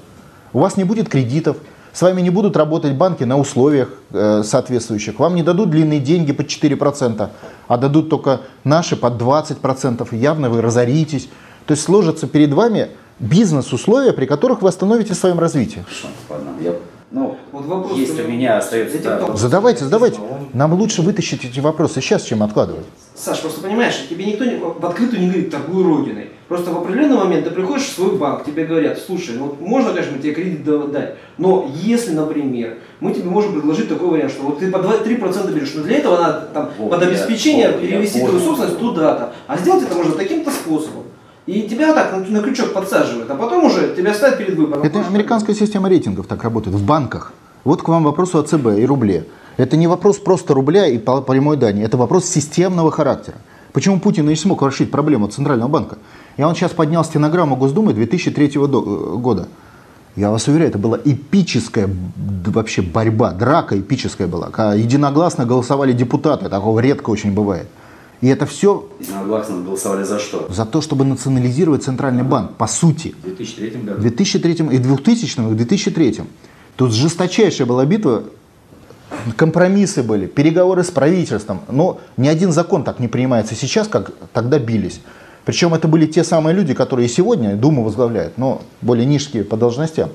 [0.54, 1.58] У вас не будет кредитов,
[1.96, 5.18] с вами не будут работать банки на условиях э, соответствующих.
[5.18, 7.30] Вам не дадут длинные деньги под 4%,
[7.70, 10.06] а дадут только наши под 20%.
[10.12, 11.30] И явно вы разоритесь.
[11.66, 15.86] То есть сложатся перед вами бизнес-условия, при которых вы остановитесь в своем развитии.
[15.86, 16.50] хорошо, ладно.
[16.62, 16.74] Я,
[17.12, 19.38] ну, Вот вопрос, есть у меня остается, да.
[19.38, 20.20] Задавайте, задавайте.
[20.52, 22.86] Нам лучше вытащить эти вопросы сейчас, чем откладывать.
[23.16, 26.32] Саш, просто понимаешь, тебе никто не, в открытую не говорит торгуй родиной.
[26.48, 29.94] Просто в определенный момент ты приходишь в свой банк, тебе говорят, слушай, ну вот можно,
[29.94, 34.44] конечно, тебе кредит да- дать, но если, например, мы тебе можем предложить такой вариант, что
[34.44, 37.72] вот ты по 2-3% берешь, но для этого надо там, Вот, под я- обеспечение я
[37.72, 38.32] перевести понял.
[38.34, 39.34] твою собственность туда-то.
[39.48, 41.04] А сделать это можно таким-то способом.
[41.48, 44.84] И тебя так на, на крючок подсаживают, а потом уже тебя ставят перед выбором.
[44.84, 47.34] Это американская система рейтингов так работает, в банках.
[47.64, 49.26] Вот к вам вопрос о ЦБ и рубле.
[49.58, 53.38] Это не вопрос просто рубля и прямой дани, это вопрос системного характера.
[53.74, 55.98] Почему Путин не смог решить проблему Центрального банка?
[56.38, 59.48] Я вот сейчас поднял стенограмму Госдумы 2003 до- э, года.
[60.16, 61.90] Я вас уверяю, это была эпическая
[62.46, 64.48] вообще борьба, драка эпическая была.
[64.76, 67.68] Единогласно голосовали депутаты, такого редко очень бывает.
[68.22, 70.48] И это все единогласно голосовали за что?
[70.50, 73.14] за то, чтобы национализировать Центральный банк, по сути.
[73.22, 74.02] В 2003 В году.
[74.02, 76.22] 2003 и 2000 и 2003.
[76.78, 78.24] Тут жесточайшая была битва,
[79.36, 81.60] компромиссы были, переговоры с правительством.
[81.70, 85.02] Но ни один закон так не принимается сейчас, как тогда бились.
[85.46, 90.10] Причем это были те самые люди, которые сегодня Думу возглавляют, но более низкие по должностям.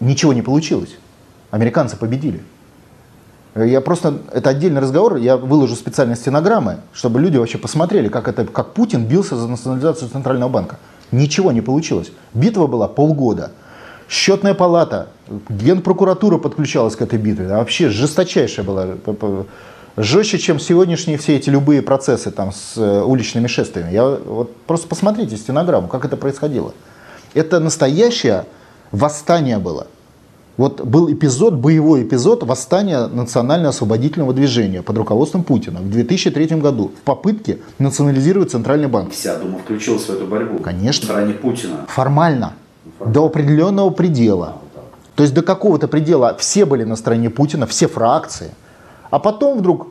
[0.00, 0.96] Ничего не получилось.
[1.50, 2.42] Американцы победили.
[3.54, 8.44] Я просто, это отдельный разговор, я выложу специально стенограммы, чтобы люди вообще посмотрели, как, это,
[8.46, 10.78] как Путин бился за национализацию Центрального банка.
[11.12, 12.10] Ничего не получилось.
[12.32, 13.52] Битва была полгода.
[14.08, 15.08] Счетная палата,
[15.48, 17.46] генпрокуратура подключалась к этой битве.
[17.46, 18.96] Вообще жесточайшая была.
[19.96, 23.92] Жестче, чем сегодняшние все эти любые процессы там, с э, уличными шествиями.
[23.92, 26.74] Я, вот, просто посмотрите стенограмму, как это происходило.
[27.32, 28.44] Это настоящее
[28.90, 29.86] восстание было.
[30.56, 37.00] Вот был эпизод, боевой эпизод восстания национально-освободительного движения под руководством Путина в 2003 году в
[37.02, 39.12] попытке национализировать Центральный банк.
[39.12, 40.58] Вся Дума включилась в эту борьбу.
[40.58, 41.02] Конечно.
[41.02, 41.86] В стороне Путина.
[41.88, 42.54] Формально,
[43.04, 44.56] до определенного предела.
[45.16, 48.50] То есть до какого-то предела все были на стороне Путина, все фракции.
[49.14, 49.86] А потом вдруг,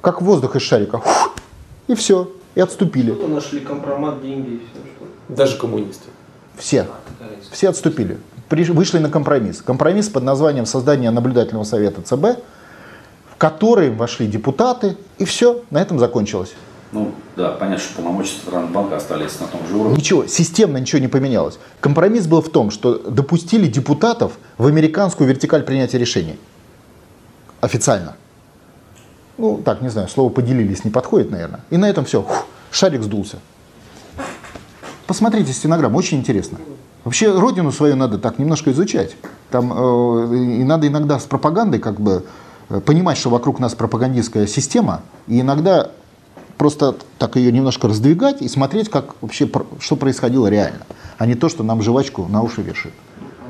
[0.00, 1.34] как воздух из шарика, фух,
[1.86, 3.12] и все, и отступили.
[3.12, 4.80] Кто-то нашли компромат, деньги и все.
[4.96, 5.34] Что...
[5.34, 6.08] Даже коммунисты.
[6.56, 6.86] Все.
[7.52, 8.16] Все отступили.
[8.48, 9.60] При- вышли на компромисс.
[9.60, 12.42] Компромисс под названием создания наблюдательного совета ЦБ,
[13.30, 16.54] в который вошли депутаты, и все, на этом закончилось.
[16.92, 19.98] Ну, да, понятно, что полномочия Центрального банка остались на том же уровне.
[19.98, 21.58] Ничего, системно ничего не поменялось.
[21.80, 26.38] Компромисс был в том, что допустили депутатов в американскую вертикаль принятия решений.
[27.60, 28.16] Официально.
[29.38, 31.60] Ну, так, не знаю, слово поделились не подходит, наверное.
[31.70, 32.26] И на этом все.
[32.70, 33.38] Шарик сдулся.
[35.06, 36.58] посмотрите стенограмму, очень интересно.
[37.04, 39.16] Вообще родину свою надо так немножко изучать.
[39.50, 42.26] Там э, и надо иногда с пропагандой как бы
[42.68, 45.92] э, понимать, что вокруг нас пропагандистская система, и иногда
[46.58, 49.48] просто так ее немножко раздвигать и смотреть, как вообще
[49.78, 50.80] что происходило реально,
[51.16, 52.94] а не то, что нам жвачку на уши вешают.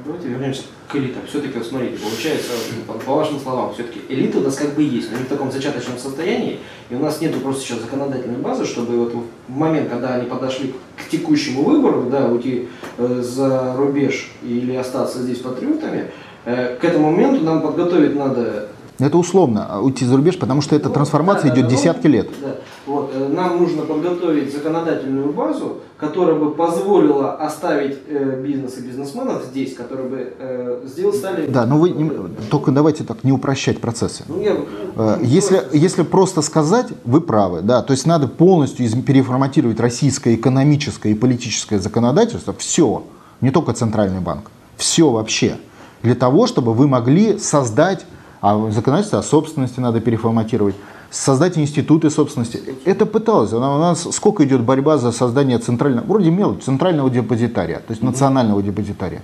[0.09, 1.21] Давайте вернемся к элитам.
[1.27, 2.53] Все-таки, вот смотрите, получается,
[2.87, 5.99] по, вашим словам, все-таки элита у нас как бы есть, но не в таком зачаточном
[5.99, 10.27] состоянии, и у нас нету просто сейчас законодательной базы, чтобы вот в момент, когда они
[10.27, 16.11] подошли к текущему выбору, да, уйти э, за рубеж или остаться здесь патриотами,
[16.47, 18.68] э, к этому моменту нам подготовить надо
[18.99, 22.07] Это условно а, уйти за рубеж, потому что эта трансформация Да, да, идет да, десятки
[22.09, 22.29] ну, лет.
[22.43, 22.57] да.
[22.85, 29.45] Вот, э, нам нужно подготовить законодательную базу, которая бы позволила оставить э, бизнес и бизнесменов
[29.45, 31.47] здесь, которые бы э, сделали, стали...
[31.47, 32.11] Да, но вы не-
[32.51, 34.25] только давайте так не упрощать процессы.
[34.29, 34.57] Ну, я,
[34.97, 40.35] Э, Если, если просто сказать, вы правы, да, то есть надо полностью из- переформатировать российское
[40.35, 43.05] экономическое и политическое законодательство, все,
[43.41, 45.57] не только Центральный банк, все вообще,
[46.03, 48.05] для того, чтобы вы могли создать,
[48.41, 50.75] а законодательство о собственности надо переформатировать,
[51.11, 52.63] создать институты собственности.
[52.85, 57.91] Это пыталось, у нас сколько идет борьба за создание центрального, вроде мелочь, центрального депозитария, то
[57.91, 59.23] есть национального депозитария.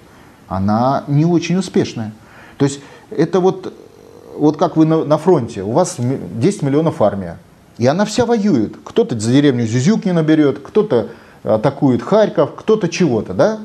[0.48, 2.12] Она не очень успешная.
[2.58, 3.72] То есть это вот
[4.36, 7.38] вот как вы на, на фронте, у вас ми- 10 миллионов армия,
[7.78, 8.74] и она вся воюет.
[8.84, 11.08] Кто-то за деревню Зюзюк не наберет, кто-то
[11.42, 13.60] атакует Харьков, кто-то чего-то, да?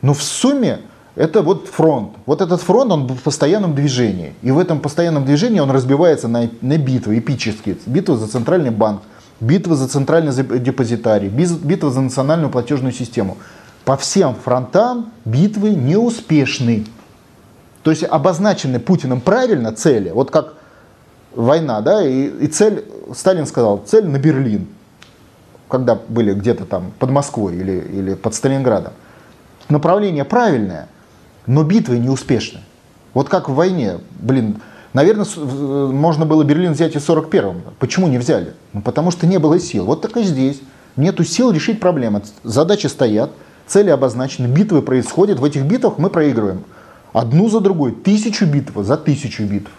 [0.00, 0.80] Но в сумме
[1.14, 2.12] это вот фронт.
[2.26, 4.34] Вот этот фронт, он в постоянном движении.
[4.42, 7.76] И в этом постоянном движении он разбивается на, на битвы эпические.
[7.86, 9.02] Битва за центральный банк,
[9.40, 13.36] битва за центральный депозитарий, битва за национальную платежную систему.
[13.84, 16.86] По всем фронтам битвы неуспешны.
[17.82, 20.54] То есть обозначены Путиным правильно цели, вот как
[21.34, 24.68] война, да, и, и цель, Сталин сказал, цель на Берлин,
[25.68, 28.92] когда были где-то там под Москвой или, или под Сталинградом.
[29.68, 30.88] Направление правильное,
[31.46, 32.60] но битвы неуспешны.
[33.14, 34.56] Вот как в войне, блин,
[34.92, 37.62] наверное, в- можно было Берлин взять и в 41-м.
[37.78, 38.54] Почему не взяли?
[38.72, 39.84] Ну, потому что не было сил.
[39.84, 40.60] Вот так и здесь.
[40.96, 42.22] Нету сил решить проблемы.
[42.44, 43.30] Задачи стоят,
[43.66, 45.38] цели обозначены, битвы происходят.
[45.40, 46.64] В этих битвах мы проигрываем.
[47.12, 47.92] Одну за другой.
[47.92, 49.70] Тысячу битв за тысячу битв.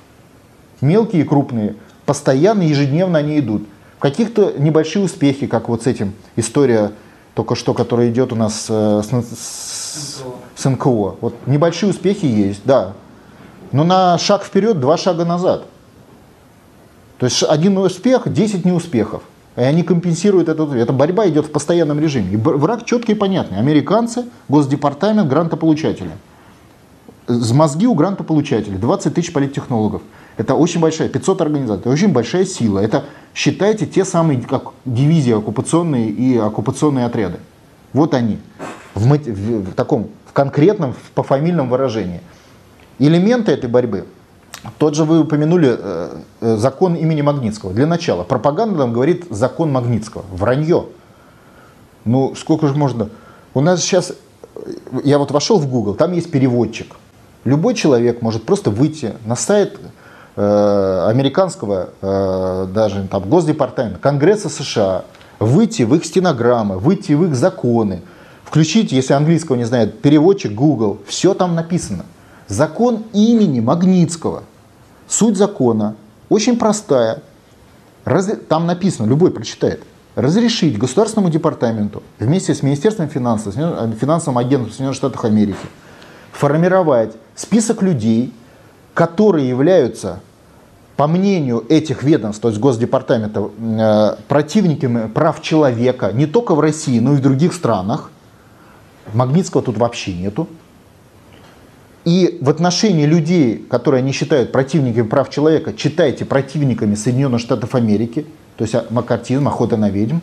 [0.81, 1.75] Мелкие и крупные.
[2.05, 3.67] Постоянно, ежедневно они идут.
[3.99, 6.91] Каких-то небольшие успехи, как вот с этим история
[7.35, 10.23] только что, которая идет у нас э, с, с-
[10.55, 11.15] с НКО.
[11.21, 12.93] Вот небольшие успехи есть, да.
[13.71, 15.65] Но на шаг вперед, два шага назад.
[17.17, 19.23] То есть один успех, 10 неуспехов.
[19.55, 20.73] И они компенсируют этот.
[20.73, 22.33] Эта борьба идет в постоянном режиме.
[22.33, 23.57] И враг четкий и понятный.
[23.59, 26.11] Американцы, Госдепартамент, грантополучатели.
[27.27, 30.01] С мозги у грантополучателей 20 тысяч политтехнологов.
[30.37, 32.79] Это очень большая, 500 организаций, это очень большая сила.
[32.79, 37.37] Это, считайте, те самые, как дивизии оккупационные и оккупационные отряды.
[37.93, 38.39] Вот они,
[38.95, 42.21] в, в- в таком, в конкретном, в пофамильном выражении.
[42.99, 44.05] Элементы этой борьбы,
[44.79, 47.73] тот же вы упомянули э, э, закон имени Магнитского.
[47.73, 50.23] Для начала, пропаганда нам говорит закон Магнитского.
[50.31, 50.85] Вранье.
[52.05, 53.09] Ну, сколько же можно...
[53.53, 54.13] У нас сейчас,
[55.03, 56.95] я вот вошел в Google, там есть переводчик.
[57.45, 59.87] Любой человек может просто выйти на сайт э,
[61.09, 65.03] американского, э, даже там, Госдепартамента, Конгресса США,
[65.39, 68.01] выйти в их стенограммы, выйти в их законы,
[68.43, 72.05] включить, если английского не знает, переводчик Google, все там написано.
[72.47, 74.43] Закон имени Магнитского.
[75.07, 75.95] Суть закона
[76.29, 77.21] очень простая.
[78.05, 79.83] Раз- Там написано, любой прочитает.
[80.15, 85.65] Разрешить Государственному департаменту вместе с Министерством финансов, э, финансовым агентством Соединенных Штатов Америки
[86.31, 88.33] формировать список людей,
[88.93, 90.19] которые являются,
[90.95, 96.99] по мнению этих ведомств, то есть Госдепартамента, э, противниками прав человека не только в России,
[96.99, 98.11] но и в других странах.
[99.13, 100.47] Магнитского тут вообще нету.
[102.05, 108.25] И в отношении людей, которые они считают противниками прав человека, читайте противниками Соединенных Штатов Америки,
[108.57, 110.19] то есть а, макартизм, охота на ведьм,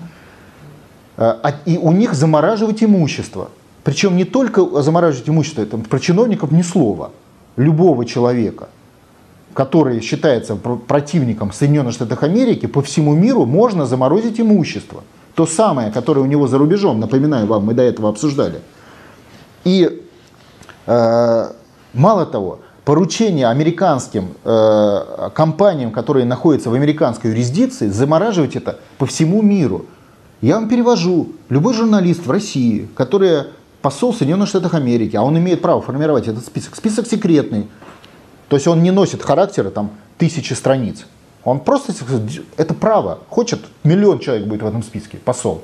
[1.20, 3.50] Э, а- и у них замораживать имущество.
[3.85, 7.11] Причем не только замораживать имущество, это про чиновников ни слова.
[7.56, 8.68] Любого человека,
[9.54, 15.02] который считается пр- противником Соединенных Штатов Америки, по всему миру можно заморозить имущество.
[15.34, 18.60] То самое, которое у него за рубежом, напоминаю вам, мы до этого обсуждали.
[19.64, 20.06] И
[20.86, 21.52] Э,
[21.92, 29.42] Мало того, поручение американским э, компаниям, которые находятся в американской юрисдикции, замораживать это по всему
[29.42, 29.86] миру.
[30.40, 31.30] Я вам перевожу.
[31.48, 33.42] Любой журналист в России, который
[33.83, 37.69] посол Соединенных Штатов Америки, а он имеет право формировать этот список, список секретный,
[38.49, 41.07] то есть он не носит характера там тысячи страниц.
[41.45, 41.95] Он просто,
[42.57, 43.21] это право.
[43.29, 45.62] Хочет, миллион человек будет в этом списке, посол.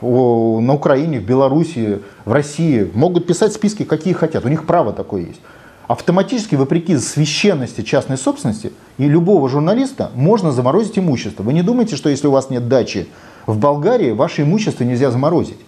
[0.00, 4.44] на Украине, в Беларуси, в России могут писать списки, какие хотят.
[4.44, 5.40] У них право такое есть.
[5.86, 11.44] Автоматически, вопреки священности частной собственности, и любого журналиста можно заморозить имущество.
[11.44, 13.06] Вы не думайте, что если у вас нет дачи
[13.46, 15.58] в Болгарии, ваше имущество нельзя заморозить.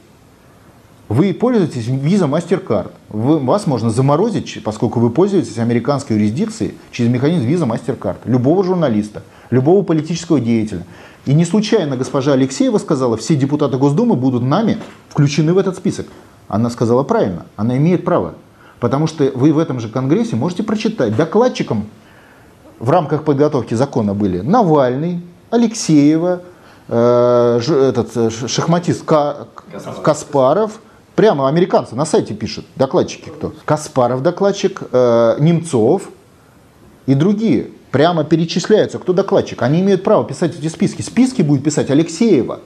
[1.09, 2.91] Вы пользуетесь виза MasterCard.
[3.09, 8.17] Вы, вас можно заморозить, поскольку вы пользуетесь американской юрисдикцией через механизм виза MasterCard.
[8.27, 10.85] Любого журналиста, любого политического деятеля.
[11.25, 16.07] И не случайно госпожа Алексеева сказала, все депутаты Госдумы будут нами включены в этот список.
[16.47, 18.35] Она сказала правильно, она имеет право.
[18.79, 21.17] Потому что вы в этом же Конгрессе можете прочитать.
[21.17, 21.87] Докладчиком
[22.79, 26.43] в рамках подготовки закона были Навальный, Алексеева,
[26.89, 29.49] э, этот э, шахматист Ка-
[30.03, 30.81] Каспаров.
[31.19, 33.53] Прямо американцы на сайте пишут, докладчики кто.
[33.65, 36.11] Каспаров докладчик, э, Немцов
[37.07, 37.71] и другие.
[37.91, 39.61] Прямо перечисляются, кто докладчик.
[39.63, 41.03] Они имеют право писать эти списки.
[41.03, 42.61] Списки будет писать Алексеева,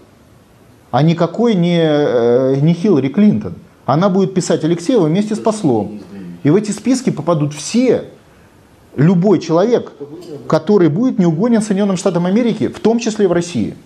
[0.91, 3.55] а никакой не, э, не Хиллари Клинтон.
[3.87, 6.03] Она будет писать Алексеева вместе с послом.
[6.43, 8.11] И в эти списки попадут все,
[8.97, 9.93] любой человек,
[10.47, 13.77] который будет неугоден Соединенным Штатам Америки, в том числе и в России.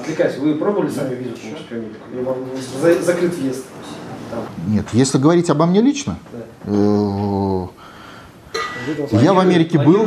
[0.00, 1.66] Отвлекаюсь, вы пробовали сами визу получить?
[2.12, 2.36] Или вам
[2.82, 3.64] за- закрыт въезд?
[4.30, 4.40] Там.
[4.66, 6.18] Нет, если говорить обо мне лично,
[6.66, 7.66] э,
[9.12, 10.06] я в Америке был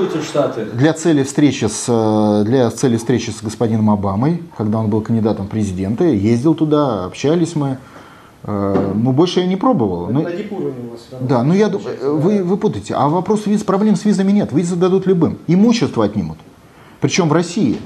[0.74, 5.48] для цели встречи с э, для цели встречи с господином Обамой, когда он был кандидатом
[5.48, 7.78] в президенты, ездил туда, общались мы.
[8.44, 10.08] Э, Ну, больше я не пробовал.
[10.12, 11.02] Ну, На дип-уровне у вас.
[11.22, 12.94] Да, ну я думаю, вы, вы путаете.
[12.96, 14.52] А вопрос виз, проблем с визами нет.
[14.52, 15.38] Визы дадут любым.
[15.48, 16.38] Имущество отнимут.
[17.02, 17.78] Причем в России.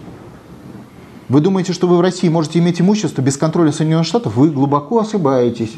[1.28, 4.36] Вы думаете, что вы в России можете иметь имущество без контроля Соединенных Штатов?
[4.36, 5.74] Вы глубоко ошибаетесь.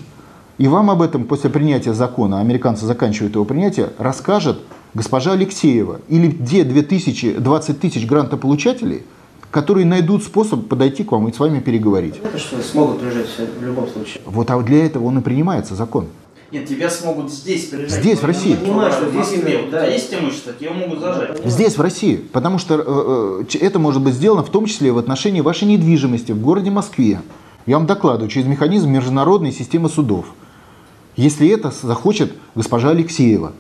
[0.58, 4.60] И вам об этом после принятия закона, американцы заканчивают его принятие, расскажет
[4.94, 6.02] госпожа Алексеева.
[6.10, 9.04] Или где 2000, 20 тысяч грантополучателей,
[9.50, 12.16] которые найдут способ подойти к вам и с вами переговорить.
[12.22, 14.22] Это что смогут приезжать в любом случае.
[14.26, 16.08] Вот а для этого он и принимается закон.
[16.52, 18.00] Нет, тебя смогут здесь приезжать.
[18.00, 18.52] Здесь, в России.
[18.52, 19.80] Я Понимаю, что здесь Вот да.
[19.80, 21.42] У тебя есть имущество, тебя могут зажать.
[21.44, 22.16] Здесь, в России.
[22.16, 26.32] Потому что э, э, это может быть сделано в том числе в отношении вашей недвижимости
[26.32, 27.20] в городе Москве.
[27.66, 30.28] Я вам докладываю через механизм международной системы судов.
[31.18, 33.52] Если это захочет госпожа Алексеева.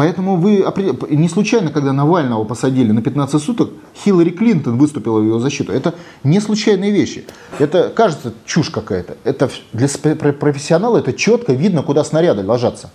[0.00, 0.64] Поэтому вы
[1.10, 5.74] не случайно, когда Навального посадили на 15 суток, Хиллари Клинтон выступила в его защиту.
[5.74, 7.26] Это не случайные вещи.
[7.58, 9.18] Это кажется чушь какая-то.
[9.24, 12.88] Это для профессионала это четко видно, куда снаряды ложатся.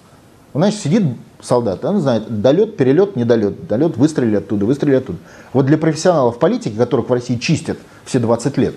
[0.55, 1.03] Значит, сидит
[1.43, 5.19] солдат, он знает, долет, перелет, недолет, долет, выстрелили оттуда, выстрелили оттуда.
[5.53, 8.73] Вот для профессионалов политики, которых в России чистят все 20 лет,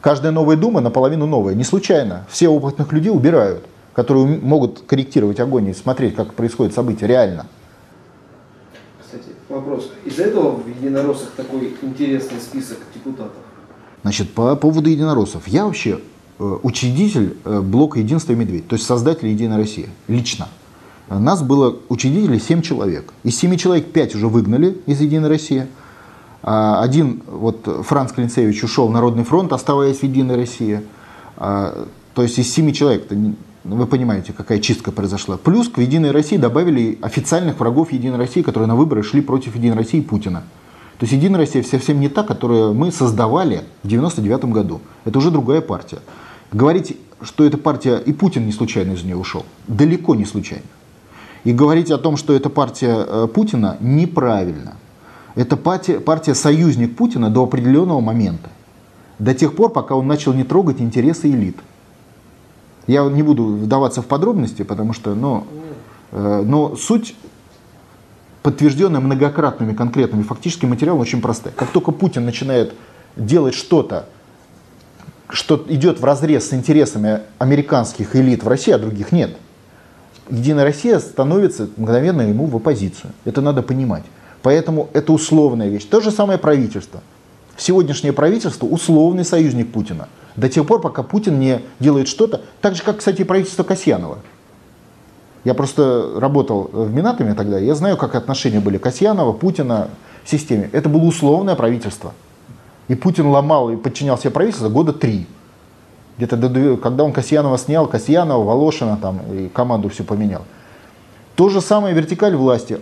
[0.00, 1.54] каждая новая дума наполовину новая.
[1.54, 2.24] Не случайно.
[2.30, 3.64] Все опытных людей убирают,
[3.98, 7.46] которые могут корректировать огонь и смотреть, как происходит событие реально.
[9.04, 9.90] Кстати, вопрос.
[10.04, 13.42] Из-за этого в единороссах такой интересный список депутатов.
[14.02, 15.48] Значит, по поводу единороссов.
[15.48, 15.98] Я вообще
[16.38, 20.46] э, учредитель э, блока «Единство и медведь», то есть создатель «Единой России», лично.
[21.08, 23.12] Нас было учредителей 7 человек.
[23.24, 25.66] Из 7 человек 5 уже выгнали из «Единой России».
[26.44, 30.82] А Один, вот Франц Клинцевич ушел в Народный фронт, оставаясь в «Единой России».
[31.36, 33.08] А, То есть из 7 человек,
[33.76, 35.36] вы понимаете, какая чистка произошла.
[35.36, 39.76] Плюс к «Единой России» добавили официальных врагов «Единой России», которые на выборы шли против «Единой
[39.76, 40.42] России» и Путина.
[40.98, 44.80] То есть «Единая Россия» совсем не та, которую мы создавали в 99 году.
[45.04, 45.98] Это уже другая партия.
[46.52, 50.64] Говорить, что эта партия, и Путин не случайно из нее ушел, далеко не случайно.
[51.44, 54.76] И говорить о том, что это партия э, Путина, неправильно.
[55.34, 58.50] Это партия, партия союзник Путина до определенного момента.
[59.18, 61.56] До тех пор, пока он начал не трогать интересы элит.
[62.88, 65.46] Я не буду вдаваться в подробности, потому что, ну,
[66.10, 67.14] э, но суть
[68.42, 71.52] подтвержденная многократными конкретными фактическими материалами, очень простая.
[71.54, 72.74] Как только Путин начинает
[73.14, 74.06] делать что-то,
[75.28, 79.36] что идет в разрез с интересами американских элит в России, а других нет,
[80.30, 83.12] Единая Россия становится мгновенно ему в оппозицию.
[83.24, 84.04] Это надо понимать.
[84.42, 85.84] Поэтому это условная вещь.
[85.84, 87.02] То же самое правительство.
[87.56, 90.08] Сегодняшнее правительство условный союзник Путина.
[90.38, 94.18] До тех пор, пока Путин не делает что-то, так же, как, кстати, и правительство Касьянова.
[95.42, 99.88] Я просто работал в Минатоме тогда, я знаю, как отношения были Касьянова, Путина
[100.22, 100.70] в системе.
[100.72, 102.12] Это было условное правительство.
[102.86, 105.26] И Путин ломал и подчинял себе правительство года три.
[106.18, 110.42] Где-то до когда он Касьянова снял, Касьянова, Волошина там, и команду все поменял.
[111.34, 112.78] То же самое вертикаль власти.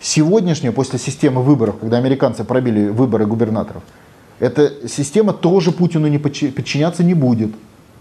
[0.00, 3.82] Сегодняшняя, после системы выборов, когда американцы пробили выборы губернаторов,
[4.40, 7.50] эта система тоже Путину не подчи- подчиняться не будет.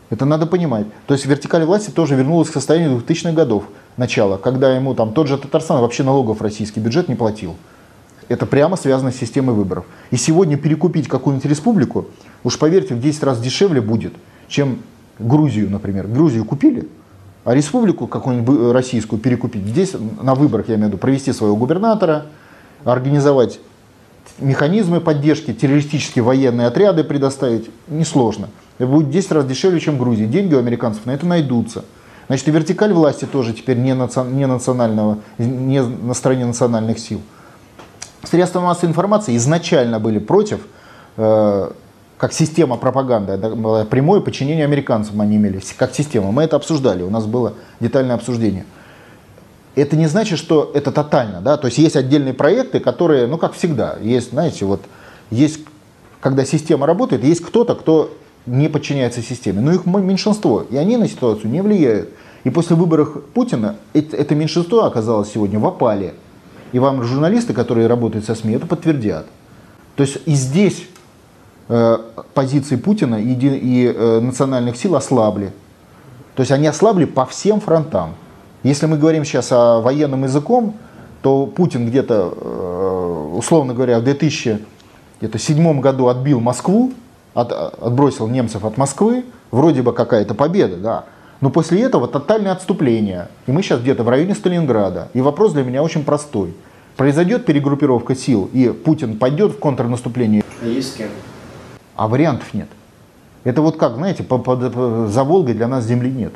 [0.10, 0.88] Это надо понимать.
[1.06, 3.66] То есть вертикаль власти тоже вернулась к состоянию 2000-х годов
[3.98, 7.56] начала, когда ему там тот же Татарстан вообще налогов в российский бюджет не платил.
[8.30, 9.86] Это прямо связано с системой выборов.
[10.12, 12.08] И сегодня перекупить какую-нибудь республику,
[12.44, 14.14] уж поверьте, в 10 раз дешевле будет,
[14.48, 14.80] чем
[15.20, 16.08] Грузию, например.
[16.08, 16.88] Грузию купили,
[17.44, 19.66] а республику какую-нибудь российскую перекупить.
[19.66, 22.28] Здесь на выборах, я имею в виду, провести своего губернатора,
[22.86, 23.60] организовать
[24.42, 28.50] механизмы поддержки, террористические военные отряды предоставить, несложно.
[28.78, 30.26] Это будет в 10 раз дешевле, чем Грузии.
[30.26, 31.84] Деньги у американцев на это найдутся.
[32.28, 34.22] Значит, и вертикаль власти тоже теперь не, наци...
[34.24, 37.22] не национального, не на стороне национальных сил.
[38.24, 40.60] Средства массовой информации изначально были против,
[41.18, 41.72] э,
[42.18, 43.38] как система пропаганды,
[43.90, 46.32] прямое подчинение американцам они имели, как система.
[46.32, 48.66] Мы это обсуждали, у нас было детальное обсуждение.
[49.76, 53.54] Это не значит, что это тотально, да, то есть есть отдельные проекты, которые, ну как
[53.54, 54.82] всегда, есть, знаете, вот
[55.30, 55.60] есть,
[56.22, 58.12] когда система работает, есть кто-то, кто
[58.46, 62.10] не подчиняется системе, но их меньшинство, и они на ситуацию не влияют.
[62.44, 66.14] И после выборов Путина это, это меньшинство оказалось сегодня в опале.
[66.72, 69.26] И вам журналисты, которые работают со СМИ, это подтвердят.
[69.96, 70.88] То есть и здесь
[71.68, 71.98] э,
[72.34, 75.52] позиции Путина и, и э, национальных сил ослабли.
[76.36, 78.16] То есть они ослабли по всем фронтам.
[78.64, 80.76] Если мы говорим сейчас о военном языком,
[81.22, 86.92] то Путин где-то, э, условно говоря, в 2007 году отбил Москву,
[87.34, 91.06] от, отбросил немцев от Москвы, вроде бы какая-то победа, да.
[91.42, 93.30] Но после этого тотальное отступление.
[93.48, 95.08] И мы сейчас где-то в районе Сталинграда.
[95.14, 96.54] И вопрос для меня очень простой.
[96.98, 100.44] Произойдет перегруппировка сил, и Путин пойдет в контрнаступление?
[100.62, 101.08] А есть с кем?
[101.96, 102.68] А вариантов нет.
[103.46, 106.34] Это вот как, знаете, по, по, по, за Волгой для нас земли нет.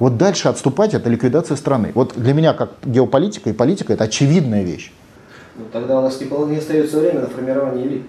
[0.00, 1.92] Вот дальше отступать это ликвидация страны.
[1.94, 4.92] Вот для меня как геополитика и политика это очевидная вещь.
[5.56, 8.02] Ну, тогда у нас не, не остается время на формирование элит.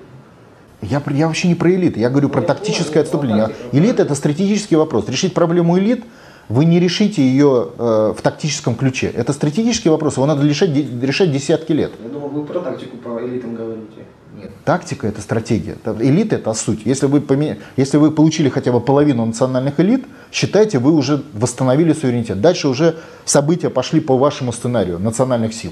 [0.81, 3.47] Я, я вообще не про элиты, я говорю Ну, про тактическое понял, отступление.
[3.47, 5.07] тактика, Элита это стратегический вопрос.
[5.09, 6.03] Решить проблему элит
[6.49, 9.07] вы не решите ее э, в тактическом ключе.
[9.07, 11.91] Это стратегический вопрос, его надо решать, решать десятки лет.
[12.01, 14.05] Я думал, вы про тактику по элитам говорите.
[14.35, 14.51] Нет.
[14.63, 15.75] Тактика это стратегия.
[15.83, 16.85] Та- Элита это суть.
[16.85, 21.93] Если вы, поме- если вы получили хотя бы половину национальных элит, считайте, вы уже восстановили
[21.93, 22.39] суверенитет.
[22.41, 25.71] Дальше уже события пошли по вашему сценарию национальных сил.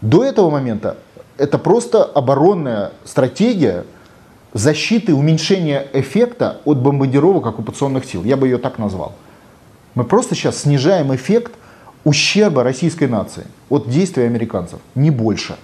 [0.00, 0.96] До этого момента
[1.38, 3.84] это просто оборонная стратегия
[4.52, 8.22] защиты, уменьшения эффекта от бомбардировок оккупационных сил.
[8.22, 9.14] Я бы ее так назвал.
[9.94, 11.52] Мы просто сейчас снижаем эффект
[12.04, 14.78] ущерба российской нации от действий американцев.
[14.94, 15.56] Не больше.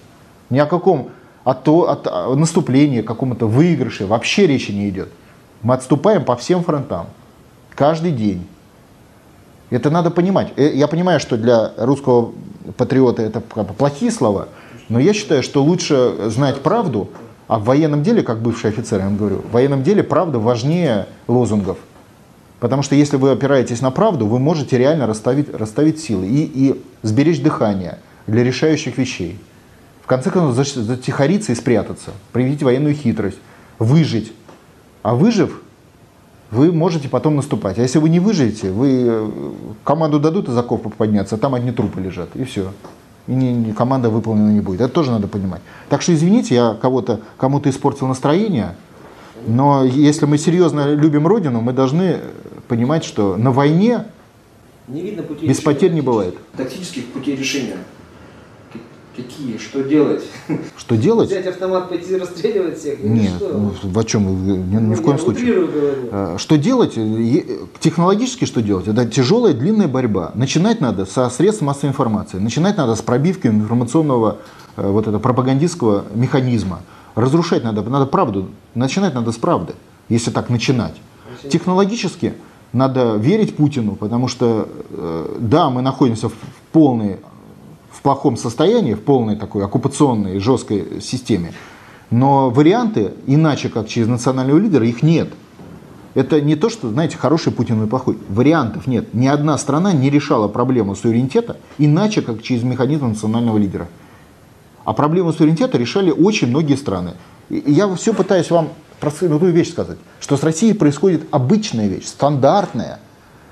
[0.51, 1.11] Ни о каком
[1.49, 5.09] от, от, а, наступлении, каком-то выигрыше вообще речи не идет.
[5.62, 7.07] Мы отступаем по всем фронтам.
[7.74, 8.46] Каждый день.
[9.70, 10.53] Это надо понимать.
[10.57, 12.32] Э, Я понимаю, что для русского
[12.76, 14.49] патриота это плохие слова,
[14.90, 17.09] но я считаю, что лучше знать правду,
[17.46, 21.07] а в военном деле, как бывший офицер, я вам говорю, в военном деле правда важнее
[21.28, 21.78] лозунгов.
[22.61, 26.82] Потому что если вы опираетесь на правду, вы можете реально расставить, расставить силы и, и
[27.03, 29.38] сберечь дыхание для решающих вещей.
[30.09, 33.37] В конце концов, затихариться и спрятаться, проявить военную хитрость,
[33.79, 34.33] выжить.
[35.03, 35.61] А выжив,
[36.51, 37.79] вы можете потом наступать.
[37.79, 39.31] А если вы не выживете, вы э,
[39.85, 42.73] команду дадут из окопа подняться, а там одни трупы лежат, и все.
[43.27, 44.81] И не- не- команда выполнена не будет.
[44.81, 45.61] Это тоже надо понимать.
[45.91, 48.77] Так что извините, я кого-то, кому-то испортил настроение,
[49.47, 52.21] но если мы серьезно любим Родину, мы должны
[52.67, 54.05] понимать, что на войне
[54.89, 56.35] Не видно путей Без решения потерь не бывает.
[56.57, 57.77] Тактических путей решения.
[59.19, 59.59] Какие?
[59.59, 60.23] Что делать?
[60.77, 61.29] что делать?
[61.29, 63.03] Взять автомат, пойти расстреливать всех?
[63.03, 63.73] Нет, что?
[63.83, 64.47] ну, о чем?
[64.47, 65.55] Ни, ни Ну, в коем случае.
[65.55, 65.69] говорю.
[66.12, 66.95] Э, Что делать?
[67.81, 68.87] Технологически что делать?
[68.87, 70.31] Это тяжелая, длинная борьба.
[70.37, 72.39] Начинать надо со средств массовой информации.
[72.39, 74.39] Начинать надо с пробивки информационного
[74.77, 76.83] э, вот этого пропагандистского механизма.
[77.16, 78.51] Разрушать надо, надо правду.
[78.77, 79.75] Начинать надо с правды,
[80.09, 80.95] если так начинать.
[81.51, 82.35] Технологически
[82.73, 86.35] надо верить Путину, потому что, э, да, мы находимся в
[86.71, 87.16] полной
[87.99, 91.53] в плохом состоянии, в полной такой оккупационной жесткой системе.
[92.12, 95.30] Но варианты, иначе как через национального лидера, их нет.
[96.14, 98.16] Это не то, что, знаете, хороший Путин и плохой.
[98.28, 99.14] Вариантов нет.
[99.14, 103.88] Ни одна страна не решала проблему суверенитета иначе, как через механизм национального лидера.
[104.84, 107.14] А проблему суверенитета решали очень многие страны.
[107.51, 108.68] И я все пытаюсь вам
[109.01, 113.01] простую вещь сказать, что с Россией происходит обычная вещь, стандартная.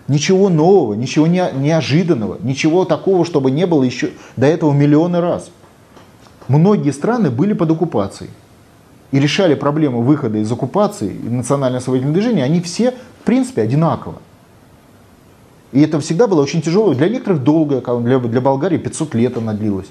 [0.09, 5.51] Ничего нового, ничего не- неожиданного, ничего такого, чтобы не было еще до этого миллионы раз.
[6.49, 8.31] Многие страны были под оккупацией
[9.11, 14.17] и решали проблему выхода из оккупации и национального освободительного движения, они все, в принципе, одинаково.
[15.73, 16.95] И это всегда было очень тяжело.
[16.95, 19.89] Для некоторых долго, как для, для Болгарии 500 лет она длилась.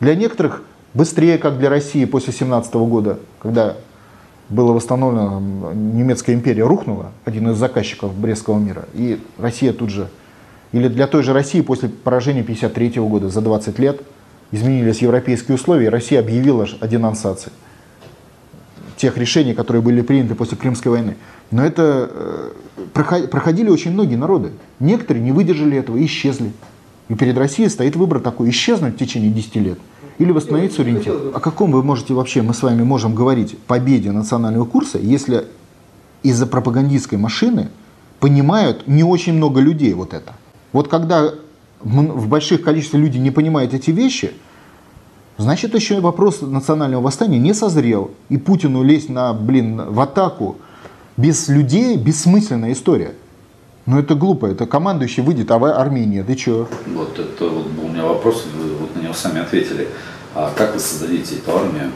[0.00, 0.62] Для некоторых
[0.94, 3.76] быстрее, как для России после 17 года, когда
[4.52, 10.08] была восстановлена м, немецкая империя, рухнула, один из заказчиков Брестского мира, и Россия тут же.
[10.72, 14.00] Или для той же России после поражения 1953 года за 20 лет
[14.52, 17.52] изменились европейские условия, и Россия объявила о денонсации.
[18.96, 21.16] тех решений, которые были приняты после Крымской войны.
[21.50, 22.50] Но это э,
[22.94, 24.52] проход- проходили очень многие народы.
[24.78, 26.52] Некоторые не выдержали этого и исчезли.
[27.08, 29.78] И перед Россией стоит выбор такой, исчезнуть в течение 10 лет
[30.22, 31.14] или восстановить суверенитет.
[31.34, 35.46] О каком вы можете вообще, мы с вами можем говорить, победе национального курса, если
[36.22, 37.68] из-за пропагандистской машины
[38.20, 40.34] понимают не очень много людей вот это.
[40.72, 41.32] Вот когда
[41.80, 44.32] в больших количествах люди не понимают эти вещи,
[45.38, 48.12] значит еще и вопрос национального восстания не созрел.
[48.28, 50.56] И Путину лезть на, блин, в атаку
[51.16, 53.14] без людей бессмысленная история.
[53.86, 56.68] Но это глупо, это командующий выйдет, а вы Армения, ты чё?
[56.86, 59.88] Вот это вот был у меня вопрос, вы вот на него сами ответили.
[60.34, 61.90] А как вы создадите эту армию?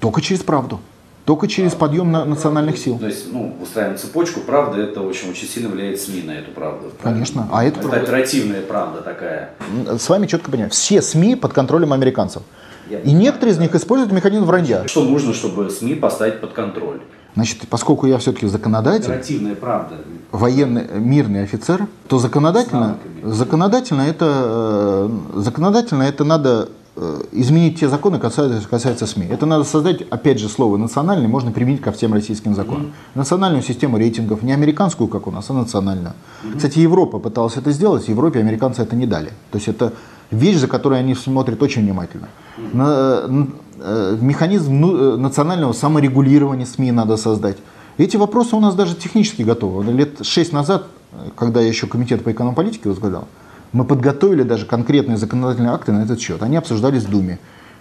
[0.00, 0.80] Только через правду.
[1.24, 2.98] Только через подъем на- национальных сил.
[3.00, 6.92] То есть, ну, устраиваем цепочку, правда, это очень, очень сильно влияет СМИ на эту правду.
[7.02, 7.48] Конечно.
[7.50, 8.04] А это это правда.
[8.06, 9.50] оперативная правда такая.
[9.98, 10.70] С вами четко понимаю.
[10.70, 12.42] Все СМИ под контролем американцев.
[12.88, 14.86] И некоторые из них используют механизм вранья.
[14.86, 17.00] Что нужно, чтобы СМИ поставить под контроль?
[17.36, 19.96] Значит, поскольку я все-таки законодатель, Оперативная правда.
[20.32, 28.18] военный мирный офицер, то законодательно, законодательно это, э, законодательно это надо э, изменить те законы,
[28.18, 29.26] касаются, касаются СМИ.
[29.30, 32.94] Это надо создать, опять же, слово национальный можно применить ко всем российским законам.
[33.14, 36.14] Национальную систему рейтингов, не американскую, как у нас, а национальную.
[36.56, 39.28] Кстати, Европа пыталась это сделать, Европе американцы это не дали.
[39.50, 39.92] То есть это
[40.30, 42.28] вещь, за которой они смотрят очень внимательно.
[42.72, 43.46] Э,
[43.78, 47.58] механизм ну, э, национального саморегулирования СМИ надо создать.
[47.98, 49.90] Эти вопросы у нас даже технически готовы.
[49.92, 53.26] Лет шесть назад, э, когда я еще комитет по экономполитике возглавлял,
[53.72, 56.42] мы подготовили даже конкретные законодательные акты на этот счет.
[56.42, 57.38] Они обсуждались в Думе.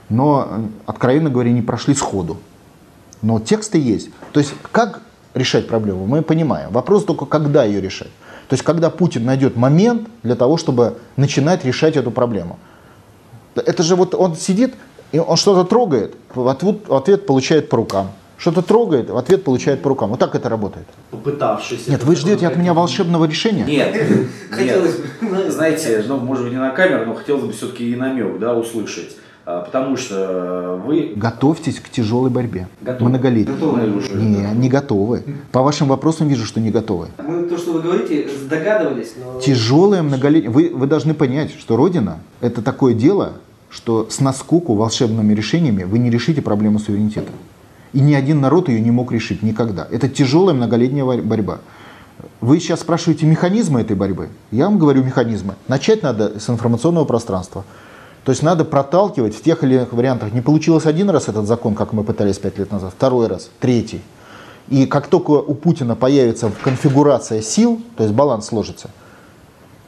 [0.10, 2.38] Но, э, откровенно говоря, не прошли сходу.
[3.22, 4.10] Но тексты есть.
[4.32, 5.02] То есть, как
[5.34, 6.72] решать проблему, мы понимаем.
[6.72, 8.12] Вопрос только, когда ее решать.
[8.48, 12.58] То есть, когда Путин найдет момент для того, чтобы начинать решать эту проблему.
[13.56, 14.76] Это же вот он сидит,
[15.16, 18.12] и он что-то трогает, в ответ, в ответ получает по рукам.
[18.38, 20.10] Что-то трогает, в ответ получает по рукам.
[20.10, 20.86] Вот так это работает.
[21.10, 21.88] Попытавшись.
[21.88, 23.64] Нет, вы ждете от меня волшебного решения?
[23.68, 23.96] Нет,
[24.52, 25.50] Хотелось бы.
[25.50, 29.16] Знаете, ну, может быть, не на камеру, но хотелось бы все-таки и намек, да, услышать.
[29.46, 32.68] А, Потому что вы Готовьтесь к тяжелой борьбе.
[32.82, 33.10] готовы.
[33.10, 33.56] Многолетней.
[33.56, 35.24] Мы уже- Не, не готовы.
[35.54, 37.08] По вашим вопросам вижу, что не готовы.
[37.20, 39.40] Мы то, что вы говорите, догадывались, но...
[39.40, 40.52] Тяжелое многолетнее.
[40.52, 43.34] Вы, вы должны понять, что Родина– это такое дело,
[43.76, 47.32] что с наскоку волшебными решениями вы не решите проблему суверенитета.
[47.92, 49.86] И ни один народ ее не мог решить никогда.
[49.92, 51.60] Это тяжелая многолетняя борьба.
[52.40, 54.30] Вы сейчас спрашиваете механизмы этой борьбы.
[54.50, 55.56] Я вам говорю механизмы.
[55.68, 57.66] Начать надо с информационного пространства.
[58.24, 60.32] То есть надо проталкивать в тех или иных вариантах.
[60.32, 64.00] Не получилось один раз этот закон, как мы пытались пять лет назад, второй раз, третий.
[64.70, 68.90] И как только у Путина появится конфигурация сил, то есть баланс сложится,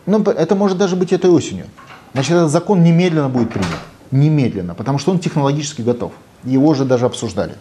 [0.06, 1.68] ну, это может даже быть этой осенью.
[2.14, 3.80] Значит, этот закон немедленно будет принят.
[4.12, 6.14] Немедленно, потому что он технологически готов.
[6.44, 7.56] Его уже даже обсуждали.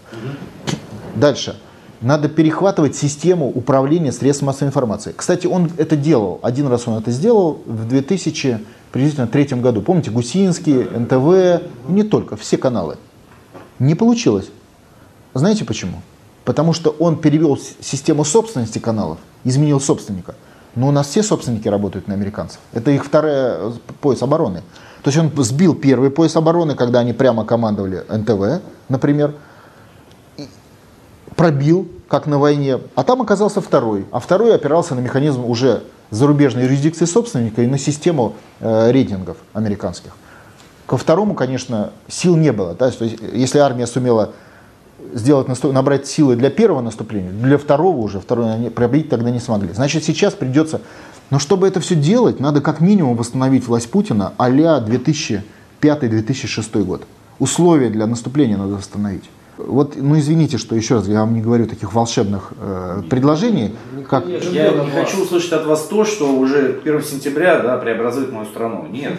[1.15, 1.57] Дальше.
[2.03, 5.15] Надо перехватывать систему управления средств массовой информации.
[5.17, 6.39] Кстати, он это делал.
[6.43, 9.81] Один раз он это сделал в 2003 году.
[9.81, 12.99] Помните, Гусинский, НТВ, не только, все каналы.
[13.79, 14.51] Не получилось.
[15.33, 16.03] Знаете почему?
[16.45, 20.35] Потому что он перевел систему собственности каналов, изменил собственника.
[20.77, 22.61] Но у нас все собственники работают на американцев.
[22.73, 24.63] Это их вторая э, пояс обороны.
[25.03, 29.35] То есть он сбил первый пояс обороны, когда они прямо командовали НТВ, например,
[31.35, 34.07] пробил, как на войне, а там оказался второй.
[34.13, 40.13] А второй опирался на механизм уже зарубежной юрисдикции собственника и на систему э, рейтингов американских.
[40.87, 42.75] Ко второму, конечно, сил не было.
[42.75, 44.33] да, то есть, если армия сумела
[45.17, 49.73] сделать, набрать силы для первого наступления, для второго уже, второе они пробить тогда не смогли.
[49.73, 50.81] Значит, сейчас придется...
[51.29, 54.79] Но чтобы это все делать, надо как минимум восстановить власть Путина а-ля
[55.83, 57.03] 2005-2006 год.
[57.41, 59.25] Условия для наступления надо восстановить.
[59.59, 63.75] Вот, ну извините, что еще раз я вам не говорю таких волшебных э, предложений,
[64.09, 68.47] как Я не хочу услышать от вас то, что уже 1 сентября да, преобразует мою
[68.47, 68.87] страну.
[68.89, 69.15] Нет.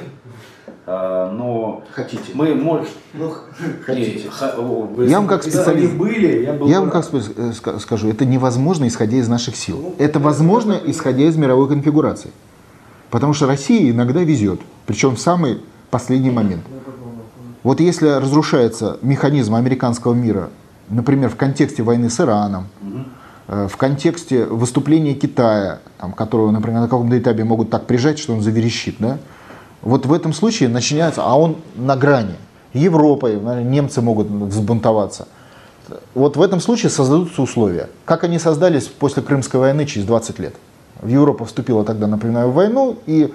[0.89, 2.31] А, но хотите.
[2.33, 2.87] мы можем...
[3.13, 3.33] Ну,
[5.09, 8.87] Я вам как специалист, были, я был я вам как э, ска- скажу, это невозможно,
[8.87, 9.93] исходя из наших сил.
[9.97, 12.31] Это возможно, исходя из мировой конфигурации.
[13.09, 15.59] Потому что Россия иногда везет, причем в самый
[15.89, 16.63] последний момент.
[17.63, 20.49] Вот если разрушается механизм американского мира,
[20.89, 22.67] например, в контексте войны с Ираном,
[23.49, 28.31] э, в контексте выступления Китая, там, которого, например, на каком-то этапе могут так прижать, что
[28.31, 29.17] он заверещит, да?
[29.87, 32.35] Вот в этом случае начинается, а он на грани.
[32.73, 35.29] Европой, немцы могут взбунтоваться.
[36.13, 37.89] Вот в этом случае создадутся условия.
[38.03, 40.55] Как они создались после Крымской войны через 20 лет.
[41.03, 43.33] Европа вступила тогда, напоминаю, в войну, и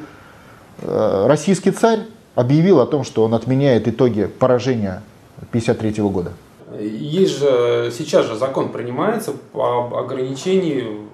[0.82, 2.00] э, российский царь
[2.34, 5.02] объявил о том, что он отменяет итоги поражения
[5.38, 6.32] 1953 года.
[6.78, 11.08] Есть же, сейчас же закон принимается по ограничению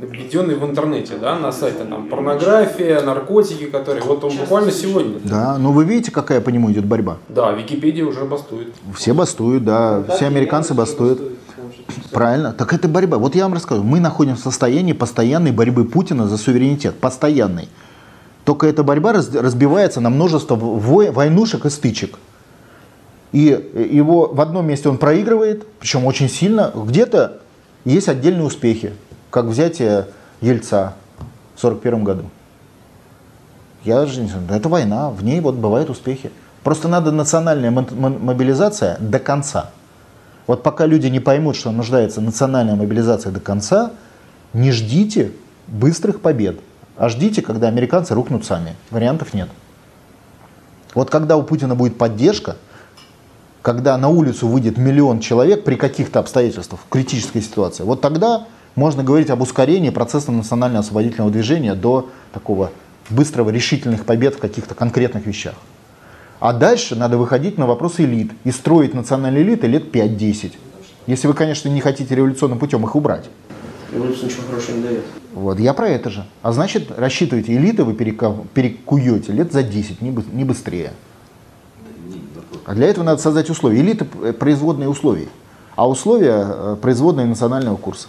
[0.00, 5.18] введенный в интернете, да, на сайте там порнография, наркотики, которые вот он буквально сегодня.
[5.24, 7.18] Да, но вы видите, какая по нему идет борьба?
[7.28, 8.68] Да, Википедия уже бастует.
[8.96, 11.20] Все бастуют, да, все американцы бастуют.
[12.12, 12.52] Правильно.
[12.52, 13.18] Так это борьба.
[13.18, 13.82] Вот я вам расскажу.
[13.82, 16.96] Мы находимся в состоянии постоянной борьбы Путина за суверенитет.
[16.96, 17.68] Постоянной.
[18.44, 22.18] Только эта борьба раз- разбивается на множество вой- войнушек и стычек.
[23.32, 23.42] И
[23.92, 26.72] его в одном месте он проигрывает, причем очень сильно.
[26.74, 27.38] Где-то
[27.84, 28.92] есть отдельные успехи,
[29.30, 30.08] как взятие
[30.40, 30.94] Ельца
[31.54, 32.24] в 1941 году.
[33.84, 36.30] Я же не знаю, это война, в ней вот бывают успехи.
[36.62, 39.70] Просто надо национальная мо- мо- мобилизация до конца.
[40.46, 43.92] Вот пока люди не поймут, что нуждается национальная мобилизация до конца,
[44.52, 45.32] не ждите
[45.68, 46.60] быстрых побед,
[46.96, 48.74] а ждите, когда американцы рухнут сами.
[48.90, 49.48] Вариантов нет.
[50.94, 52.56] Вот когда у Путина будет поддержка,
[53.62, 58.46] когда на улицу выйдет миллион человек при каких-то обстоятельствах, критической ситуации, вот тогда
[58.80, 62.72] можно говорить об ускорении процесса национально-освободительного движения до такого
[63.10, 65.52] быстрого решительных побед в каких-то конкретных вещах.
[66.40, 70.54] А дальше надо выходить на вопросы элит и строить национальные элиты лет 5-10.
[71.06, 73.28] Если вы, конечно, не хотите революционным путем их убрать.
[73.92, 75.04] Революция ничего хорошего не дает.
[75.34, 76.24] Вот, я про это же.
[76.40, 80.92] А значит, рассчитывайте, элиты вы перекуете лет за 10, не, не быстрее.
[82.64, 83.80] А для этого надо создать условия.
[83.80, 85.28] Элиты производные условий,
[85.76, 88.08] а условия э, производные национального курса.